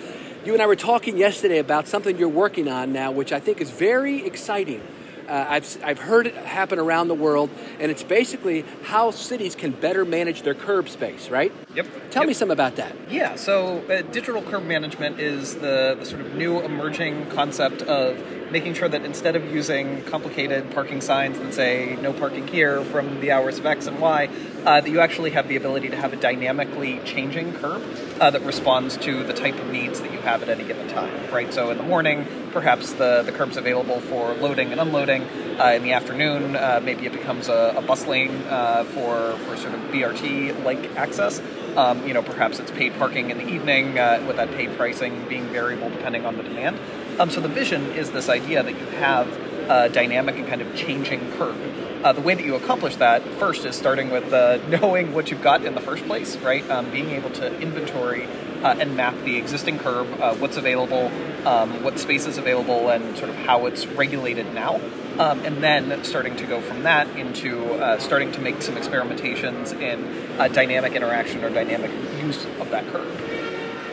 You 0.46 0.54
and 0.54 0.62
I 0.62 0.68
were 0.68 0.76
talking 0.76 1.18
yesterday 1.18 1.58
about 1.58 1.88
something 1.88 2.18
you're 2.20 2.30
working 2.30 2.68
on 2.68 2.94
now, 2.94 3.12
which 3.12 3.34
I 3.34 3.40
think 3.40 3.60
is 3.60 3.72
very 3.72 4.24
exciting 4.24 4.82
uh, 5.28 5.46
I've, 5.50 5.84
I've 5.84 6.00
heard 6.00 6.28
it 6.28 6.36
happen 6.36 6.80
around 6.80 7.08
the 7.08 7.16
world, 7.16 7.50
and 7.80 7.92
it's 7.92 8.04
basically 8.04 8.66
how 8.84 9.12
cities 9.12 9.56
can 9.56 9.72
better 9.72 10.06
manage 10.06 10.44
their 10.44 10.54
curb 10.54 10.90
space, 10.90 11.30
right? 11.30 11.52
Yep. 11.76 12.12
Tell 12.12 12.24
yep. 12.24 12.28
me 12.28 12.34
some 12.34 12.52
about 12.52 12.76
that. 12.78 12.96
Yeah, 13.10 13.36
so 13.36 13.80
uh, 13.90 14.02
digital 14.04 14.42
curb 14.42 14.66
management 14.66 15.20
is 15.20 15.56
the, 15.56 15.96
the 16.00 16.06
sort 16.06 16.22
of 16.22 16.36
new 16.36 16.62
emerging 16.62 17.30
concept 17.30 17.82
of 17.84 18.18
making 18.52 18.74
sure 18.74 18.88
that 18.88 19.04
instead 19.04 19.36
of 19.36 19.54
using 19.54 20.04
complicated 20.04 20.72
parking 20.72 21.02
signs 21.02 21.40
that 21.40 21.54
say 21.54 21.98
no 22.02 22.14
parking 22.14 22.48
here 22.48 22.84
from 22.86 23.20
the 23.20 23.32
hours 23.32 23.58
of 23.60 23.66
X 23.66 23.88
and 23.88 24.00
Y, 24.00 24.30
uh, 24.66 24.82
that 24.82 24.90
you 24.90 25.00
actually 25.00 25.32
have 25.32 25.48
the 25.48 25.56
ability 25.56 25.90
to 25.90 25.96
have 25.96 26.14
a 26.14 26.16
dynamically 26.16 27.00
changing 27.04 27.54
curb 27.54 27.82
uh, 28.22 28.30
that 28.30 28.42
responds 28.44 28.98
to 28.98 29.24
the 29.24 29.34
type 29.34 29.56
of 29.56 29.70
needs 29.72 30.00
that 30.02 30.12
you 30.12 30.20
have 30.20 30.42
at 30.42 30.50
any 30.50 30.64
given 30.64 30.88
time, 30.88 31.12
right? 31.34 31.54
So 31.54 31.70
in 31.72 31.78
the 31.78 31.84
morning, 31.84 32.26
perhaps 32.56 32.94
the, 32.94 33.22
the 33.24 33.34
curb's 33.34 33.58
available 33.58 34.00
for 34.00 34.34
loading 34.36 34.72
and 34.72 34.80
unloading. 34.80 35.24
Uh, 35.60 35.74
in 35.76 35.84
the 35.84 35.92
afternoon, 35.92 36.56
uh, 36.56 36.80
maybe 36.82 37.06
it 37.06 37.12
becomes 37.12 37.50
a, 37.50 37.74
a 37.76 37.82
uh, 37.82 38.84
for, 38.86 39.38
for 39.40 39.58
sort 39.58 39.74
of 39.74 39.82
BRT-like 39.92 40.96
access. 40.96 41.42
Um, 41.76 42.08
you 42.08 42.14
know, 42.14 42.24
perhaps 42.24 42.60
it's 42.60 42.72
paid 42.72 42.94
parking 42.94 43.30
in 43.30 43.38
the 43.38 43.48
evening, 43.50 44.00
uh, 44.00 44.24
with 44.26 44.38
that 44.38 44.52
paid 44.52 44.74
pricing 44.78 45.28
being 45.28 45.48
variable 45.48 45.90
depending 45.90 46.26
on 46.26 46.38
the 46.38 46.44
demand. 46.44 46.80
Um, 47.20 47.30
so 47.30 47.42
the 47.42 47.50
vision 47.50 47.92
is 47.92 48.12
this 48.12 48.30
idea 48.30 48.64
that 48.64 48.72
you 48.72 48.86
have 49.00 49.28
a 49.70 49.90
dynamic 49.90 50.36
and 50.36 50.48
kind 50.48 50.62
of 50.62 50.74
changing 50.78 51.34
curb. 51.34 51.58
Uh, 52.06 52.14
the 52.14 52.22
way 52.22 52.36
that 52.36 52.46
you 52.46 52.56
accomplish 52.56 52.96
that 52.98 53.22
first 53.34 53.66
is 53.66 53.76
starting 53.76 54.12
with 54.12 54.32
uh, 54.32 54.58
knowing 54.70 55.14
what 55.14 55.30
you've 55.30 55.42
got 55.42 55.66
in 55.66 55.76
the 55.76 55.82
first 55.82 56.06
place, 56.06 56.38
right? 56.38 56.68
Um, 56.70 56.90
being 56.90 57.10
able 57.10 57.32
to 57.32 57.60
inventory 57.60 58.30
uh, 58.66 58.76
and 58.80 58.98
map 58.98 59.14
the 59.26 59.38
existing 59.38 59.78
curb, 59.78 60.08
uh, 60.20 60.34
what's 60.38 60.58
available, 60.58 61.12
um, 61.46 61.84
what 61.84 62.00
space 62.00 62.26
is 62.26 62.40
available, 62.40 62.90
and 62.90 63.16
sort 63.16 63.30
of 63.30 63.36
how 63.36 63.68
it's 63.68 63.86
regulated 63.86 64.52
now. 64.56 64.82
Um, 65.20 65.40
and 65.46 65.64
then 65.64 66.04
starting 66.04 66.36
to 66.38 66.48
go 66.48 66.60
from 66.62 66.82
that 66.84 67.08
into 67.16 67.76
uh, 67.76 68.00
starting 68.00 68.32
to 68.32 68.42
make 68.42 68.64
some 68.64 68.76
experimentations 68.76 69.80
in 69.80 70.42
uh, 70.42 70.48
dynamic 70.48 70.94
interaction 70.94 71.44
or 71.44 71.52
dynamic 71.52 71.92
use 72.20 72.44
of 72.60 72.72
that 72.72 72.86
curb. 72.88 73.08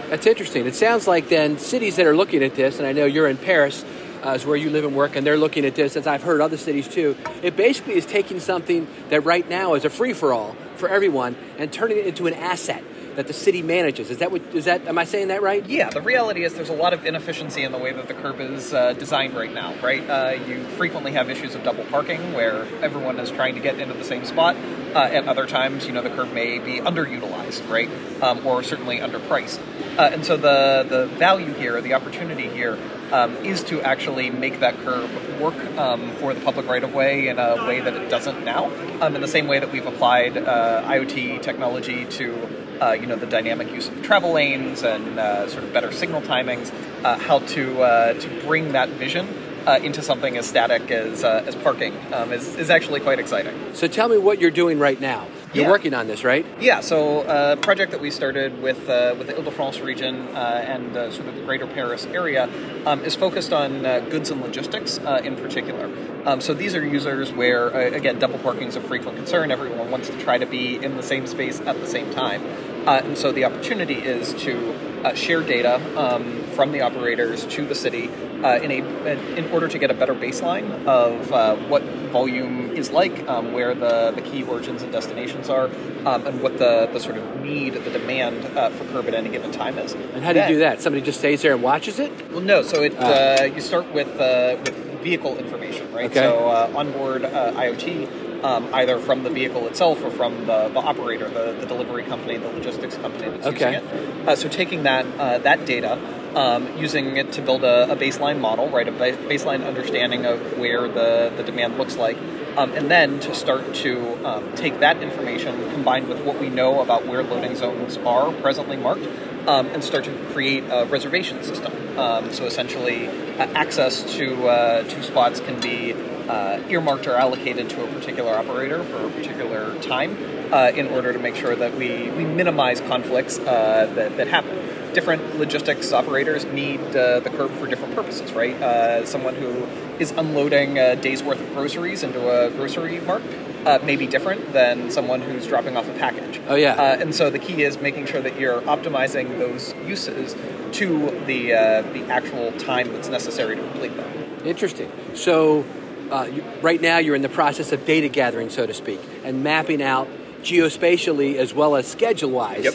That's 0.09 0.27
interesting. 0.27 0.67
It 0.67 0.75
sounds 0.75 1.07
like 1.07 1.29
then 1.29 1.59
cities 1.59 1.97
that 1.97 2.07
are 2.07 2.17
looking 2.17 2.43
at 2.43 2.55
this, 2.55 2.79
and 2.79 2.87
I 2.87 2.93
know 2.93 3.05
you're 3.05 3.29
in 3.29 3.37
Paris, 3.37 3.85
uh, 4.25 4.31
is 4.31 4.47
where 4.47 4.57
you 4.57 4.71
live 4.71 4.85
and 4.85 4.97
work, 4.97 5.17
and 5.17 5.27
they're 5.27 5.37
looking 5.37 5.67
at 5.67 5.75
this, 5.75 5.97
as 5.97 6.07
I've 6.07 6.23
heard 6.23 6.41
other 6.41 6.57
cities 6.57 6.89
too. 6.89 7.15
It 7.43 7.57
basically 7.57 7.95
is 7.95 8.07
taking 8.07 8.41
something 8.41 8.89
that 9.11 9.21
right 9.21 9.47
now 9.47 9.75
is 9.75 9.85
a 9.85 9.91
free 9.91 10.15
for 10.15 10.33
all 10.33 10.57
for 10.77 10.89
everyone 10.89 11.37
and 11.59 11.71
turning 11.71 11.99
it 11.99 12.07
into 12.07 12.27
an 12.27 12.35
asset 12.35 12.83
that 13.17 13.27
the 13.27 13.33
city 13.33 13.63
manages. 13.63 14.11
Is 14.11 14.19
that 14.19 14.31
what 14.31 14.43
is 14.55 14.65
that? 14.65 14.87
Am 14.87 14.99
I 14.99 15.05
saying 15.05 15.29
that 15.29 15.43
right? 15.43 15.65
Yeah. 15.67 15.91
The 15.91 16.01
reality 16.01 16.45
is 16.45 16.55
there's 16.55 16.69
a 16.69 16.75
lot 16.75 16.93
of 16.93 17.05
inefficiency 17.05 17.63
in 17.63 17.73
the 17.73 17.79
way 17.79 17.93
that 17.93 18.09
the 18.09 18.15
curb 18.15 18.41
is 18.41 18.73
uh, 18.73 18.93
designed 18.95 19.35
right 19.35 19.53
now. 19.53 19.75
Right. 19.83 20.09
Uh, 20.09 20.39
you 20.47 20.65
frequently 20.65 21.13
have 21.13 21.31
issues 21.31 21.55
of 21.55 21.63
double 21.63 21.85
parking 21.85 22.33
where 22.33 22.65
everyone 22.83 23.19
is 23.19 23.31
trying 23.31 23.55
to 23.55 23.61
get 23.61 23.79
into 23.79 23.95
the 23.95 24.05
same 24.05 24.25
spot. 24.25 24.57
Uh, 24.95 24.99
at 25.05 25.27
other 25.27 25.47
times, 25.47 25.87
you 25.87 25.93
know, 25.93 26.03
the 26.03 26.11
curb 26.11 26.31
may 26.33 26.59
be 26.59 26.79
underutilized, 26.79 27.67
right, 27.71 27.89
um, 28.23 28.47
or 28.47 28.63
certainly 28.63 28.99
underpriced. 28.99 29.59
Uh, 29.97 30.11
and 30.13 30.25
so 30.25 30.37
the 30.37 30.87
the 30.89 31.07
value 31.17 31.53
here, 31.55 31.81
the 31.81 31.95
opportunity 31.95 32.49
here, 32.49 32.79
um, 33.13 33.37
is 33.37 33.63
to 33.65 33.81
actually 33.83 34.31
make 34.31 34.61
that 34.61 34.77
curb 34.79 35.11
work 35.41 35.57
um, 35.79 36.11
for 36.17 36.35
the 36.35 36.41
public 36.41 36.67
right 36.67 36.83
of 36.83 36.95
way 36.95 37.29
in 37.29 37.39
a 37.39 37.57
way 37.67 37.81
that 37.81 37.95
it 37.95 38.09
doesn't 38.09 38.45
now. 38.45 38.67
Um, 39.01 39.15
in 39.15 39.21
the 39.21 39.29
same 39.29 39.47
way 39.47 39.59
that 39.59 39.71
we've 39.71 39.87
applied 39.87 40.37
uh, 40.37 40.83
IoT 40.85 41.43
technology 41.43 42.05
to 42.07 42.35
uh, 42.83 42.93
you 42.93 43.07
know 43.07 43.17
the 43.17 43.27
dynamic 43.27 43.71
use 43.73 43.89
of 43.89 44.03
travel 44.03 44.33
lanes 44.33 44.83
and 44.83 45.19
uh, 45.19 45.49
sort 45.49 45.65
of 45.65 45.73
better 45.73 45.93
signal 45.93 46.21
timings, 46.23 46.73
uh, 47.05 47.19
how 47.19 47.39
to 47.55 47.83
uh, 47.83 48.15
to 48.15 48.29
bring 48.47 48.73
that 48.73 48.89
vision 48.91 49.27
uh, 49.67 49.79
into 49.83 50.03
something 50.03 50.37
as 50.37 50.47
static 50.47 50.91
as, 50.91 51.25
uh, 51.25 51.45
as 51.47 51.55
parking 51.57 51.97
um, 52.13 52.33
is, 52.33 52.57
is 52.57 52.71
actually 52.71 53.01
quite 53.01 53.19
exciting. 53.19 53.55
So 53.75 53.87
tell 53.87 54.09
me 54.09 54.19
what 54.19 54.41
you're 54.41 54.51
doing 54.51 54.79
right 54.79 55.01
now. 55.01 55.29
You're 55.55 55.65
yeah. 55.65 55.71
working 55.71 55.93
on 55.93 56.07
this, 56.07 56.25
right? 56.25 56.47
Yeah. 56.61 56.81
So 56.81 57.21
a 57.21 57.25
uh, 57.25 57.57
project 57.57 57.93
that 57.93 58.01
we 58.01 58.11
started 58.11 58.63
with 58.63 58.89
uh, 58.89 59.15
with 59.19 59.27
the 59.27 59.37
Ile-de-France 59.37 59.81
region 59.81 60.29
uh, 60.29 60.65
and 60.67 60.97
uh, 60.97 61.11
sort 61.11 61.29
of 61.29 61.35
the 61.35 61.43
Greater 61.43 61.67
Paris 61.67 62.07
area 62.07 62.49
um, 62.87 63.05
is 63.05 63.15
focused 63.15 63.53
on 63.53 63.85
uh, 63.85 64.01
goods 64.01 64.31
and 64.31 64.41
logistics 64.41 64.99
uh, 65.01 65.21
in 65.23 65.37
particular. 65.37 65.91
Um, 66.25 66.41
so 66.41 66.55
these 66.55 66.75
are 66.75 66.83
users 66.83 67.33
where 67.33 67.69
again 67.69 68.19
double 68.19 68.39
parking 68.39 68.69
is 68.69 68.77
a 68.77 68.81
frequent 68.81 69.19
concern. 69.19 69.51
Everyone 69.51 69.91
wants 69.91 70.09
to 70.09 70.19
try 70.21 70.39
to 70.39 70.47
be 70.47 70.83
in 70.83 70.97
the 70.97 71.03
same 71.03 71.27
space 71.27 71.61
at 71.61 71.79
the 71.79 71.87
same 71.87 72.11
time, 72.15 72.43
and 72.87 73.17
so 73.17 73.33
the 73.33 73.45
opportunity 73.45 73.95
is 73.95 74.33
to 74.35 74.75
share 75.15 75.43
data 75.43 75.81
um, 75.99 76.43
from 76.55 76.73
the 76.73 76.81
operators 76.81 77.45
to 77.47 77.67
the 77.67 77.75
city 77.75 78.09
uh, 78.45 78.59
in 78.61 78.71
a 78.71 79.37
in 79.37 79.51
order 79.53 79.69
to 79.69 79.79
get 79.79 79.91
a 79.91 79.95
better 79.95 80.15
baseline 80.15 80.87
of 80.87 81.33
uh, 81.33 81.57
what 81.69 81.83
volume 82.13 82.71
is 82.73 82.91
like, 82.91 83.29
um, 83.29 83.53
where 83.53 83.75
the, 83.75 84.13
the 84.13 84.21
key 84.21 84.43
origins 84.43 84.83
and 84.83 84.93
destinations 84.93 85.49
are, 85.49 85.67
um, 86.05 86.27
and 86.27 86.43
what 86.43 86.59
the, 86.59 86.89
the 86.93 87.01
sort 87.01 87.17
of 87.17 87.41
need, 87.41 87.75
the 87.75 87.91
demand 87.91 88.45
uh, 88.57 88.71
for 88.71 88.85
curb 88.87 89.07
at 89.09 89.15
any 89.15 89.31
given 89.31 89.51
time 89.53 89.79
is. 89.79 89.93
And 89.93 90.25
how 90.25 90.33
do 90.33 90.41
you 90.41 90.49
do 90.49 90.59
that? 90.59 90.83
Somebody 90.83 91.05
just 91.05 91.19
stays 91.19 91.43
there 91.43 91.55
and 91.55 91.63
watches 91.63 91.99
it? 91.99 92.13
Well, 92.31 92.41
no. 92.41 92.63
So 92.63 92.83
it 92.83 92.95
ah. 92.99 93.43
uh, 93.43 93.45
you 93.45 93.61
start 93.61 93.93
with 93.93 94.09
uh, 94.21 94.57
with 94.65 94.75
vehicle 95.03 95.37
information, 95.39 95.93
right? 95.93 96.07
Okay. 96.07 96.21
So 96.21 96.49
uh, 96.49 96.73
onboard 96.75 97.23
IoT. 97.23 98.32
Um, 98.43 98.75
either 98.75 98.99
from 98.99 99.23
the 99.23 99.31
vehicle 99.31 99.69
itself 99.69 100.03
or 100.03 100.11
from 100.11 100.47
the, 100.47 100.69
the 100.69 100.81
operator, 100.81 101.29
the, 101.29 101.53
the 101.61 101.65
delivery 101.65 102.03
company, 102.03 102.39
the 102.39 102.49
logistics 102.49 102.97
company 102.97 103.31
that's 103.31 103.47
okay. 103.47 103.75
using 103.75 103.89
it. 103.89 104.29
Uh, 104.29 104.35
so 104.35 104.49
taking 104.49 104.83
that 104.83 105.07
uh, 105.17 105.39
that 105.39 105.65
data, 105.65 105.97
um, 106.35 106.77
using 106.79 107.17
it 107.17 107.33
to 107.33 107.43
build 107.43 107.65
a, 107.65 107.93
a, 107.93 107.97
baseline 107.97 108.41
model, 108.41 108.69
right, 108.69 108.89
a 108.89 108.93
ba- 108.93 109.17
baseline 109.29 109.65
understanding 109.67 110.25
of 110.25 110.59
where 110.59 110.89
the, 110.89 111.33
the 111.37 111.43
demand 111.43 111.79
looks 111.79 111.97
like, 111.97 112.17
um, 112.57 112.73
and 112.73 112.91
then 112.91 113.21
to 113.21 113.35
start 113.35 113.75
to 113.75 114.27
um, 114.27 114.55
take 114.55 114.81
that 114.81 115.03
information 115.03 115.71
combined 115.73 116.09
with 116.09 116.23
what 116.25 116.41
we 116.41 116.49
know 116.49 116.81
about 116.81 117.07
where 117.07 117.23
loading 117.23 117.55
zones 117.55 117.97
are 117.99 118.33
presently 118.41 118.77
marked, 118.77 119.07
um, 119.47 119.67
and 119.69 119.83
start 119.83 120.05
to 120.05 120.13
create 120.33 120.65
a 120.71 120.85
reservation 120.87 121.43
system. 121.43 121.73
Um, 121.99 122.33
so 122.33 122.45
essentially, 122.47 123.09
uh, 123.09 123.47
access 123.55 124.03
to 124.17 124.49
uh, 124.49 124.83
to 124.85 125.03
spots 125.03 125.41
can 125.41 125.61
be 125.61 125.93
uh, 126.29 126.61
earmarked 126.69 127.07
or 127.07 127.17
allocated 127.17 127.69
to 127.71 127.85
a 127.85 127.87
particular 127.89 128.33
operator 128.35 128.83
for 128.85 129.07
a 129.07 129.11
particular 129.11 129.79
time 129.81 130.17
uh, 130.53 130.71
in 130.75 130.89
order 130.89 131.13
to 131.13 131.19
make 131.19 131.37
sure 131.37 131.57
that 131.57 131.75
we, 131.77 132.11
we 132.11 132.25
minimize 132.25 132.81
conflicts 132.83 133.39
uh, 133.39 133.91
that, 133.95 134.17
that 134.17 134.29
happen 134.29 134.59
different 134.93 135.39
logistics 135.39 135.93
operators 135.93 136.45
need 136.47 136.81
uh, 136.95 137.21
the 137.21 137.31
curb 137.31 137.51
for 137.53 137.67
different 137.67 137.95
purposes, 137.95 138.33
right? 138.33 138.55
Uh, 138.57 139.05
someone 139.07 139.35
who 139.35 139.67
is 139.99 140.11
unloading 140.13 140.79
a 140.79 140.97
day's 140.97 141.23
worth 141.23 141.41
of 141.41 141.55
groceries 141.55 142.03
into 142.03 142.21
a 142.29 142.51
grocery 142.51 143.01
mart 143.01 143.23
uh, 143.65 143.79
may 143.85 143.97
be 143.97 144.07
different 144.07 144.53
than 144.53 144.91
someone 144.91 145.21
who's 145.21 145.47
dropping 145.47 145.77
off 145.77 145.89
a 145.89 145.93
package. 145.95 146.41
Oh 146.49 146.55
yeah. 146.55 146.75
Uh, 146.75 146.97
and 147.01 147.15
so 147.15 147.31
the 147.31 147.39
key 147.39 147.63
is 147.63 147.81
making 147.81 148.07
sure 148.07 148.21
that 148.21 148.39
you're 148.39 148.61
optimizing 148.63 149.39
those 149.39 149.75
uses 149.87 150.35
to 150.73 151.11
the 151.27 151.55
uh, 151.55 151.83
the 151.93 152.05
actual 152.11 152.53
time 152.53 152.93
that's 152.93 153.09
necessary 153.09 153.57
to 153.57 153.63
complete 153.63 153.97
them. 153.97 154.47
Interesting. 154.47 154.91
So, 155.15 155.65
uh, 156.13 156.25
you, 156.25 156.45
right 156.61 156.81
now 156.81 156.99
you're 156.99 157.17
in 157.17 157.23
the 157.23 157.29
process 157.29 157.73
of 157.73 157.85
data 157.87 158.09
gathering, 158.09 158.51
so 158.51 158.67
to 158.67 158.75
speak, 158.75 159.01
and 159.25 159.43
mapping 159.43 159.83
out 159.83 160.09
geospatially 160.43 161.37
as 161.37 161.55
well 161.55 161.77
as 161.77 161.87
schedule 161.87 162.31
wise. 162.31 162.65
Yep. 162.65 162.75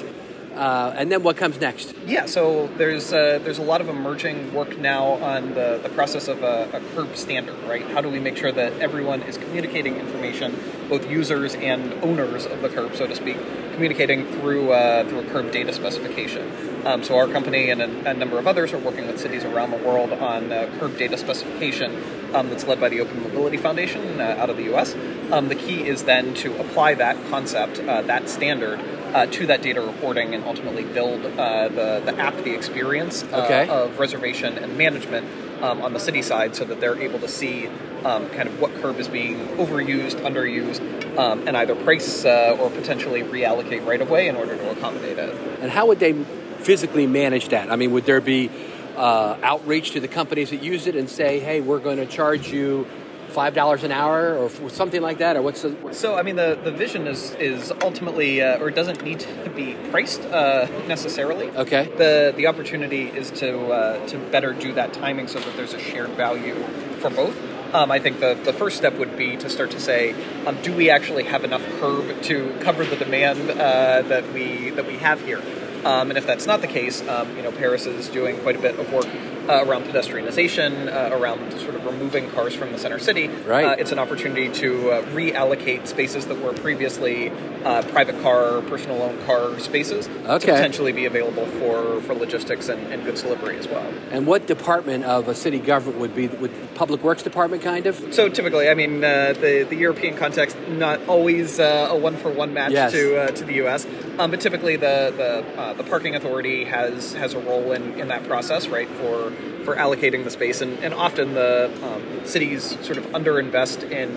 Uh, 0.56 0.92
and 0.98 1.12
then 1.12 1.22
what 1.22 1.38
comes 1.38 1.62
next? 1.62 1.94
Yeah, 2.08 2.26
so 2.26 2.66
there's 2.78 3.14
uh, 3.14 3.40
there's 3.44 3.60
a 3.60 3.64
lot 3.64 3.80
of 3.80 3.90
emerging 3.90 4.56
work 4.56 4.76
now 4.80 5.06
on 5.06 5.54
the, 5.54 5.80
the 5.84 5.90
process 5.90 6.28
of 6.28 6.42
a, 6.42 6.68
a 6.74 6.96
curb 6.96 7.16
standard, 7.16 7.56
right? 7.68 7.84
How 7.92 8.02
do 8.02 8.10
we 8.10 8.20
make 8.20 8.38
sure 8.38 8.52
that 8.52 8.74
everyone 8.80 9.22
is 9.22 9.38
communicating 9.38 9.98
information, 9.98 10.58
both 10.90 11.08
users 11.08 11.54
and 11.54 11.94
owners 12.04 12.48
of 12.48 12.64
the 12.64 12.70
curb, 12.70 12.96
so 12.96 13.06
to 13.06 13.16
speak, 13.16 13.38
communicating 13.74 14.26
through 14.26 14.72
uh, 14.72 15.08
through 15.08 15.20
a 15.20 15.26
curb 15.26 15.52
data 15.52 15.72
specification. 15.72 16.52
Um, 16.88 17.04
so 17.04 17.18
our 17.18 17.28
company 17.28 17.70
and 17.70 17.80
a, 17.80 18.10
a, 18.10 18.14
number 18.16 18.40
of 18.40 18.48
others 18.48 18.74
are 18.74 18.80
working 18.80 19.06
with 19.06 19.20
cities 19.20 19.44
around 19.44 19.70
the 19.70 19.78
world 19.78 20.12
on 20.12 20.52
uh, 20.52 20.76
curb 20.80 20.98
data 20.98 21.20
specification 21.20 21.92
um, 22.34 22.50
that's 22.50 22.66
led 22.66 22.80
by 22.80 22.90
the 22.90 23.00
Open 23.02 23.22
Mobility 23.22 23.58
Foundation 23.58 24.20
uh, 24.20 24.36
out 24.40 24.50
of 24.50 24.58
the 24.58 24.64
U.S. 24.64 24.96
Um, 25.32 25.48
the 25.50 25.56
key 25.56 25.88
is 25.88 26.04
then 26.04 26.34
to 26.36 26.60
apply 26.60 26.96
that 26.96 27.16
concept, 27.30 27.80
uh, 27.80 28.02
that 28.04 28.30
standard 28.30 28.80
uh, 29.14 29.26
to 29.28 29.46
that 29.48 29.62
data 29.62 29.82
reporting 29.82 30.34
and 30.34 30.44
ultimately 30.44 30.84
build 30.84 31.26
uh, 31.26 31.70
the, 31.70 32.02
the 32.06 32.16
app, 32.20 32.36
the 32.44 32.54
experience 32.54 33.24
uh, 33.24 33.44
Okay. 33.46 33.68
of 33.70 34.00
reservation 34.00 34.58
and 34.58 34.78
management 34.78 35.26
um, 35.64 35.82
on 35.82 35.94
the 35.94 36.00
city 36.00 36.22
side 36.22 36.56
so 36.56 36.66
that 36.66 36.80
they're 36.80 37.00
able 37.02 37.20
to 37.20 37.28
see 37.28 37.68
um, 38.04 38.30
kind 38.30 38.48
of 38.48 38.60
what 38.62 38.74
curb 38.76 39.00
is 39.00 39.08
being 39.08 39.38
overused, 39.58 40.22
underused, 40.24 41.18
um, 41.18 41.48
and 41.48 41.58
either 41.58 41.76
price 41.76 42.26
uh, 42.26 42.56
or 42.60 42.70
potentially 42.70 43.24
reallocate 43.24 43.86
right 43.86 44.02
of 44.02 44.10
way 44.10 44.28
in 44.28 44.36
order 44.36 44.56
to 44.56 44.72
accommodate 44.72 45.18
it. 45.18 45.34
And 45.62 45.72
how 45.72 45.88
would 45.88 46.00
they 46.00 46.14
physically 46.60 47.08
manage 47.08 47.50
that? 47.50 47.72
I 47.72 47.76
mean, 47.76 47.92
would 47.94 48.06
there 48.06 48.22
be 48.22 48.52
uh, 48.98 49.38
outreach 49.44 49.92
to 49.92 50.00
the 50.00 50.08
companies 50.08 50.50
that 50.50 50.64
use 50.64 50.88
it 50.88 50.96
and 50.96 51.10
say, 51.10 51.40
hey, 51.40 51.62
we're 51.62 51.80
going 51.80 51.98
to 51.98 52.06
charge 52.06 52.50
you 52.50 52.86
five 53.30 53.54
dollars 53.54 53.84
an 53.84 53.92
hour 53.92 54.36
or 54.36 54.50
something 54.70 55.02
like 55.02 55.20
that, 55.20 55.36
or 55.36 55.42
what's 55.42 55.62
the? 55.62 55.76
So, 55.94 56.16
I 56.16 56.24
mean, 56.24 56.38
the, 56.38 56.58
the 56.64 56.72
vision 56.72 57.08
is 57.08 57.34
is 57.36 57.72
ultimately, 57.84 58.42
uh, 58.42 58.58
or 58.60 58.72
doesn't 58.72 59.04
need 59.04 59.20
to 59.20 59.50
be 59.50 59.76
priced 59.92 60.22
uh, 60.22 60.68
necessarily. 60.88 61.50
Okay. 61.52 61.92
The 61.98 62.34
the 62.36 62.48
opportunity 62.48 63.04
is 63.08 63.30
to 63.32 63.68
uh, 63.68 64.08
to 64.08 64.18
better 64.18 64.54
do 64.54 64.74
that 64.74 64.94
timing 64.94 65.28
so 65.28 65.40
that 65.40 65.56
there's 65.56 65.74
a 65.74 65.80
shared 65.80 66.12
value 66.12 66.56
for 67.00 67.10
both. 67.10 67.38
Um, 67.74 67.92
I 67.92 68.00
think 68.00 68.22
the, 68.22 68.34
the 68.46 68.54
first 68.54 68.78
step 68.78 68.98
would 68.98 69.18
be 69.18 69.36
to 69.38 69.50
start 69.50 69.72
to 69.72 69.80
say, 69.80 70.16
um, 70.46 70.58
do 70.62 70.74
we 70.74 70.90
actually 70.90 71.26
have 71.26 71.44
enough 71.44 71.62
curb 71.82 72.22
to 72.24 72.58
cover 72.62 72.86
the 72.86 72.96
demand 72.96 73.52
uh, 73.52 74.04
that 74.04 74.32
we 74.32 74.70
that 74.72 74.88
we 74.88 74.98
have 74.98 75.24
here? 75.26 75.42
Um, 75.86 76.10
and 76.10 76.18
if 76.18 76.26
that's 76.26 76.46
not 76.46 76.62
the 76.62 76.68
case, 76.68 77.08
um, 77.08 77.36
you 77.38 77.44
know, 77.44 77.52
Paris 77.52 77.86
is 77.86 78.10
doing 78.10 78.38
quite 78.40 78.56
a 78.56 78.60
bit 78.60 78.80
of 78.80 78.92
work 78.92 79.08
uh, 79.50 79.66
around 79.66 79.86
pedestrianization, 79.86 80.88
uh, 80.92 81.16
around 81.16 81.52
sort 81.60 81.76
of 81.76 81.86
removing 81.86 82.30
cars 82.32 82.54
from 82.54 82.72
the 82.72 82.78
center 82.78 83.00
city. 83.00 83.28
Right. 83.28 83.66
Uh, 83.66 83.76
it's 83.78 83.92
an 83.92 84.00
opportunity 84.00 84.50
to 84.60 84.92
uh, 84.92 85.02
reallocate 85.12 85.88
spaces 85.88 86.28
that 86.28 86.42
were 86.42 86.54
previously 86.54 87.32
uh, 87.64 87.84
private 87.84 88.22
car, 88.22 88.62
personal 88.64 89.02
owned 89.02 89.26
car 89.26 89.60
spaces 89.60 90.08
to 90.08 90.40
potentially 90.40 90.92
be 90.92 91.06
available 91.06 91.46
for, 91.46 92.02
for 92.02 92.14
logistics 92.14 92.70
and, 92.70 92.82
and 92.94 93.04
goods 93.06 93.24
delivery 93.24 93.58
as 93.58 93.68
well. 93.68 93.86
And 94.12 94.26
what 94.26 94.48
department 94.48 95.04
of 95.04 95.28
a 95.28 95.36
city 95.36 95.60
government 95.60 96.00
would 96.00 96.16
be? 96.16 96.28
Would 96.28 96.54
the 96.54 96.68
Public 96.76 97.04
Works 97.04 97.24
Department 97.24 97.64
kind 97.64 97.88
of? 97.88 98.14
So 98.14 98.30
typically, 98.30 98.70
I 98.70 98.74
mean, 98.74 99.04
uh, 99.04 99.34
the 99.34 99.66
the 99.68 99.76
European 99.76 100.16
context 100.16 100.58
not 100.70 101.00
always 101.08 101.60
uh, 101.60 101.88
a 101.90 101.96
one 101.98 102.16
for 102.18 102.30
one 102.30 102.54
match 102.54 102.72
Yes. 102.72 102.92
to 102.92 103.18
uh, 103.18 103.28
to 103.28 103.44
the 103.44 103.54
U.S. 103.56 103.86
Um, 104.20 104.32
but 104.32 104.40
typically, 104.42 104.76
the 104.76 105.14
the 105.16 105.60
uh, 105.62 105.74
the 105.74 105.84
parking 105.84 106.16
authority 106.16 106.66
has 106.66 107.14
has 107.14 107.34
a 107.34 107.40
role 107.40 107.72
in, 107.72 108.00
in 108.00 108.08
that 108.10 108.26
process, 108.26 108.68
right? 108.68 108.88
For 108.88 109.32
for 109.64 109.76
allocating 109.76 110.24
the 110.24 110.30
space, 110.30 110.62
and, 110.62 110.80
and 110.80 110.94
often 110.94 111.34
the 111.34 111.72
um, 111.84 112.26
cities 112.26 112.78
sort 112.86 112.98
of 112.98 113.06
underinvest 113.08 113.90
in. 113.92 114.12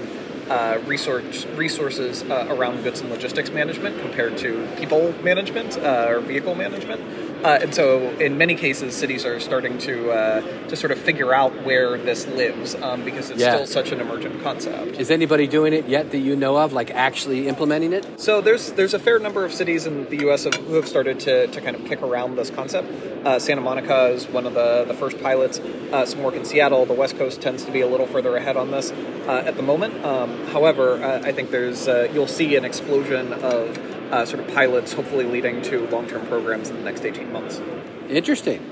Uh, 0.51 0.83
resource 0.85 1.47
resources 1.55 2.25
uh, 2.25 2.45
around 2.51 2.83
goods 2.83 3.01
and 3.01 3.09
logistics 3.09 3.51
management 3.51 3.97
compared 4.01 4.37
to 4.37 4.67
people 4.77 5.15
management 5.23 5.79
uh, 5.79 6.07
or 6.09 6.19
vehicle 6.19 6.57
management, 6.57 7.01
uh, 7.45 7.59
and 7.63 7.75
so 7.75 8.11
in 8.19 8.37
many 8.39 8.55
cases, 8.55 8.95
cities 8.97 9.25
are 9.25 9.41
starting 9.41 9.79
to 9.79 10.11
uh, 10.11 10.41
to 10.69 10.77
sort 10.77 10.93
of 10.93 10.99
figure 10.99 11.33
out 11.35 11.65
where 11.65 11.97
this 11.99 12.27
lives 12.27 12.75
um, 12.77 13.05
because 13.05 13.31
it's 13.31 13.41
Yeah. 13.41 13.55
still 13.55 13.67
such 13.67 13.93
an 13.93 14.01
emergent 14.01 14.43
concept. 14.43 14.99
Is 14.99 15.11
anybody 15.11 15.47
doing 15.47 15.73
it 15.73 15.89
yet 15.89 16.11
that 16.13 16.19
you 16.19 16.37
know 16.37 16.57
of, 16.59 16.73
like 16.73 16.91
actually 16.91 17.49
implementing 17.49 17.93
it? 17.93 18.07
So 18.21 18.41
there's 18.41 18.73
there's 18.73 18.95
a 18.95 18.99
fair 18.99 19.19
number 19.19 19.45
of 19.45 19.53
cities 19.53 19.87
in 19.87 20.09
the 20.11 20.17
U.S. 20.27 20.47
of- 20.47 20.55
who 20.55 20.75
have 20.75 20.87
started 20.89 21.21
to, 21.21 21.47
to 21.49 21.61
kind 21.61 21.75
of 21.77 21.85
kick 21.87 22.03
around 22.03 22.37
this 22.37 22.51
concept. 22.51 22.89
Uh, 23.27 23.39
Santa 23.39 23.61
Monica 23.61 24.07
is 24.09 24.27
one 24.29 24.47
of 24.47 24.55
the, 24.55 24.85
the 24.87 24.95
first 24.95 25.21
pilots. 25.23 25.59
Uh, 25.59 26.07
some 26.07 26.23
work 26.23 26.35
in 26.35 26.45
Seattle. 26.45 26.87
The 26.87 26.95
West 26.95 27.17
Coast 27.19 27.41
tends 27.41 27.65
to 27.65 27.73
be 27.73 27.81
a 27.81 27.87
little 27.87 28.07
further 28.07 28.37
ahead 28.37 28.57
on 28.57 28.71
this 28.71 28.93
uh, 29.27 29.43
at 29.47 29.57
the 29.57 29.63
moment. 29.63 30.05
Um, 30.05 30.47
however, 30.49 31.03
uh, 31.03 31.21
I 31.25 31.33
think 31.33 31.51
there's 31.51 31.89
uh, 31.89 32.09
you'll 32.13 32.27
see 32.27 32.57
an 32.57 32.65
explosion 32.65 33.33
of 33.33 33.79
uh, 34.11 34.25
sort 34.25 34.41
of 34.47 34.55
pilots, 34.55 34.93
hopefully 34.93 35.25
leading 35.25 35.63
to 35.63 35.87
long 35.89 36.07
term 36.07 36.27
programs 36.27 36.71
in 36.71 36.77
the 36.77 36.83
next 36.83 37.05
18 37.05 37.33
months. 37.33 37.61
Interesting. 38.09 38.65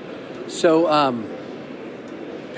So, 0.49 0.91
um, 0.91 1.29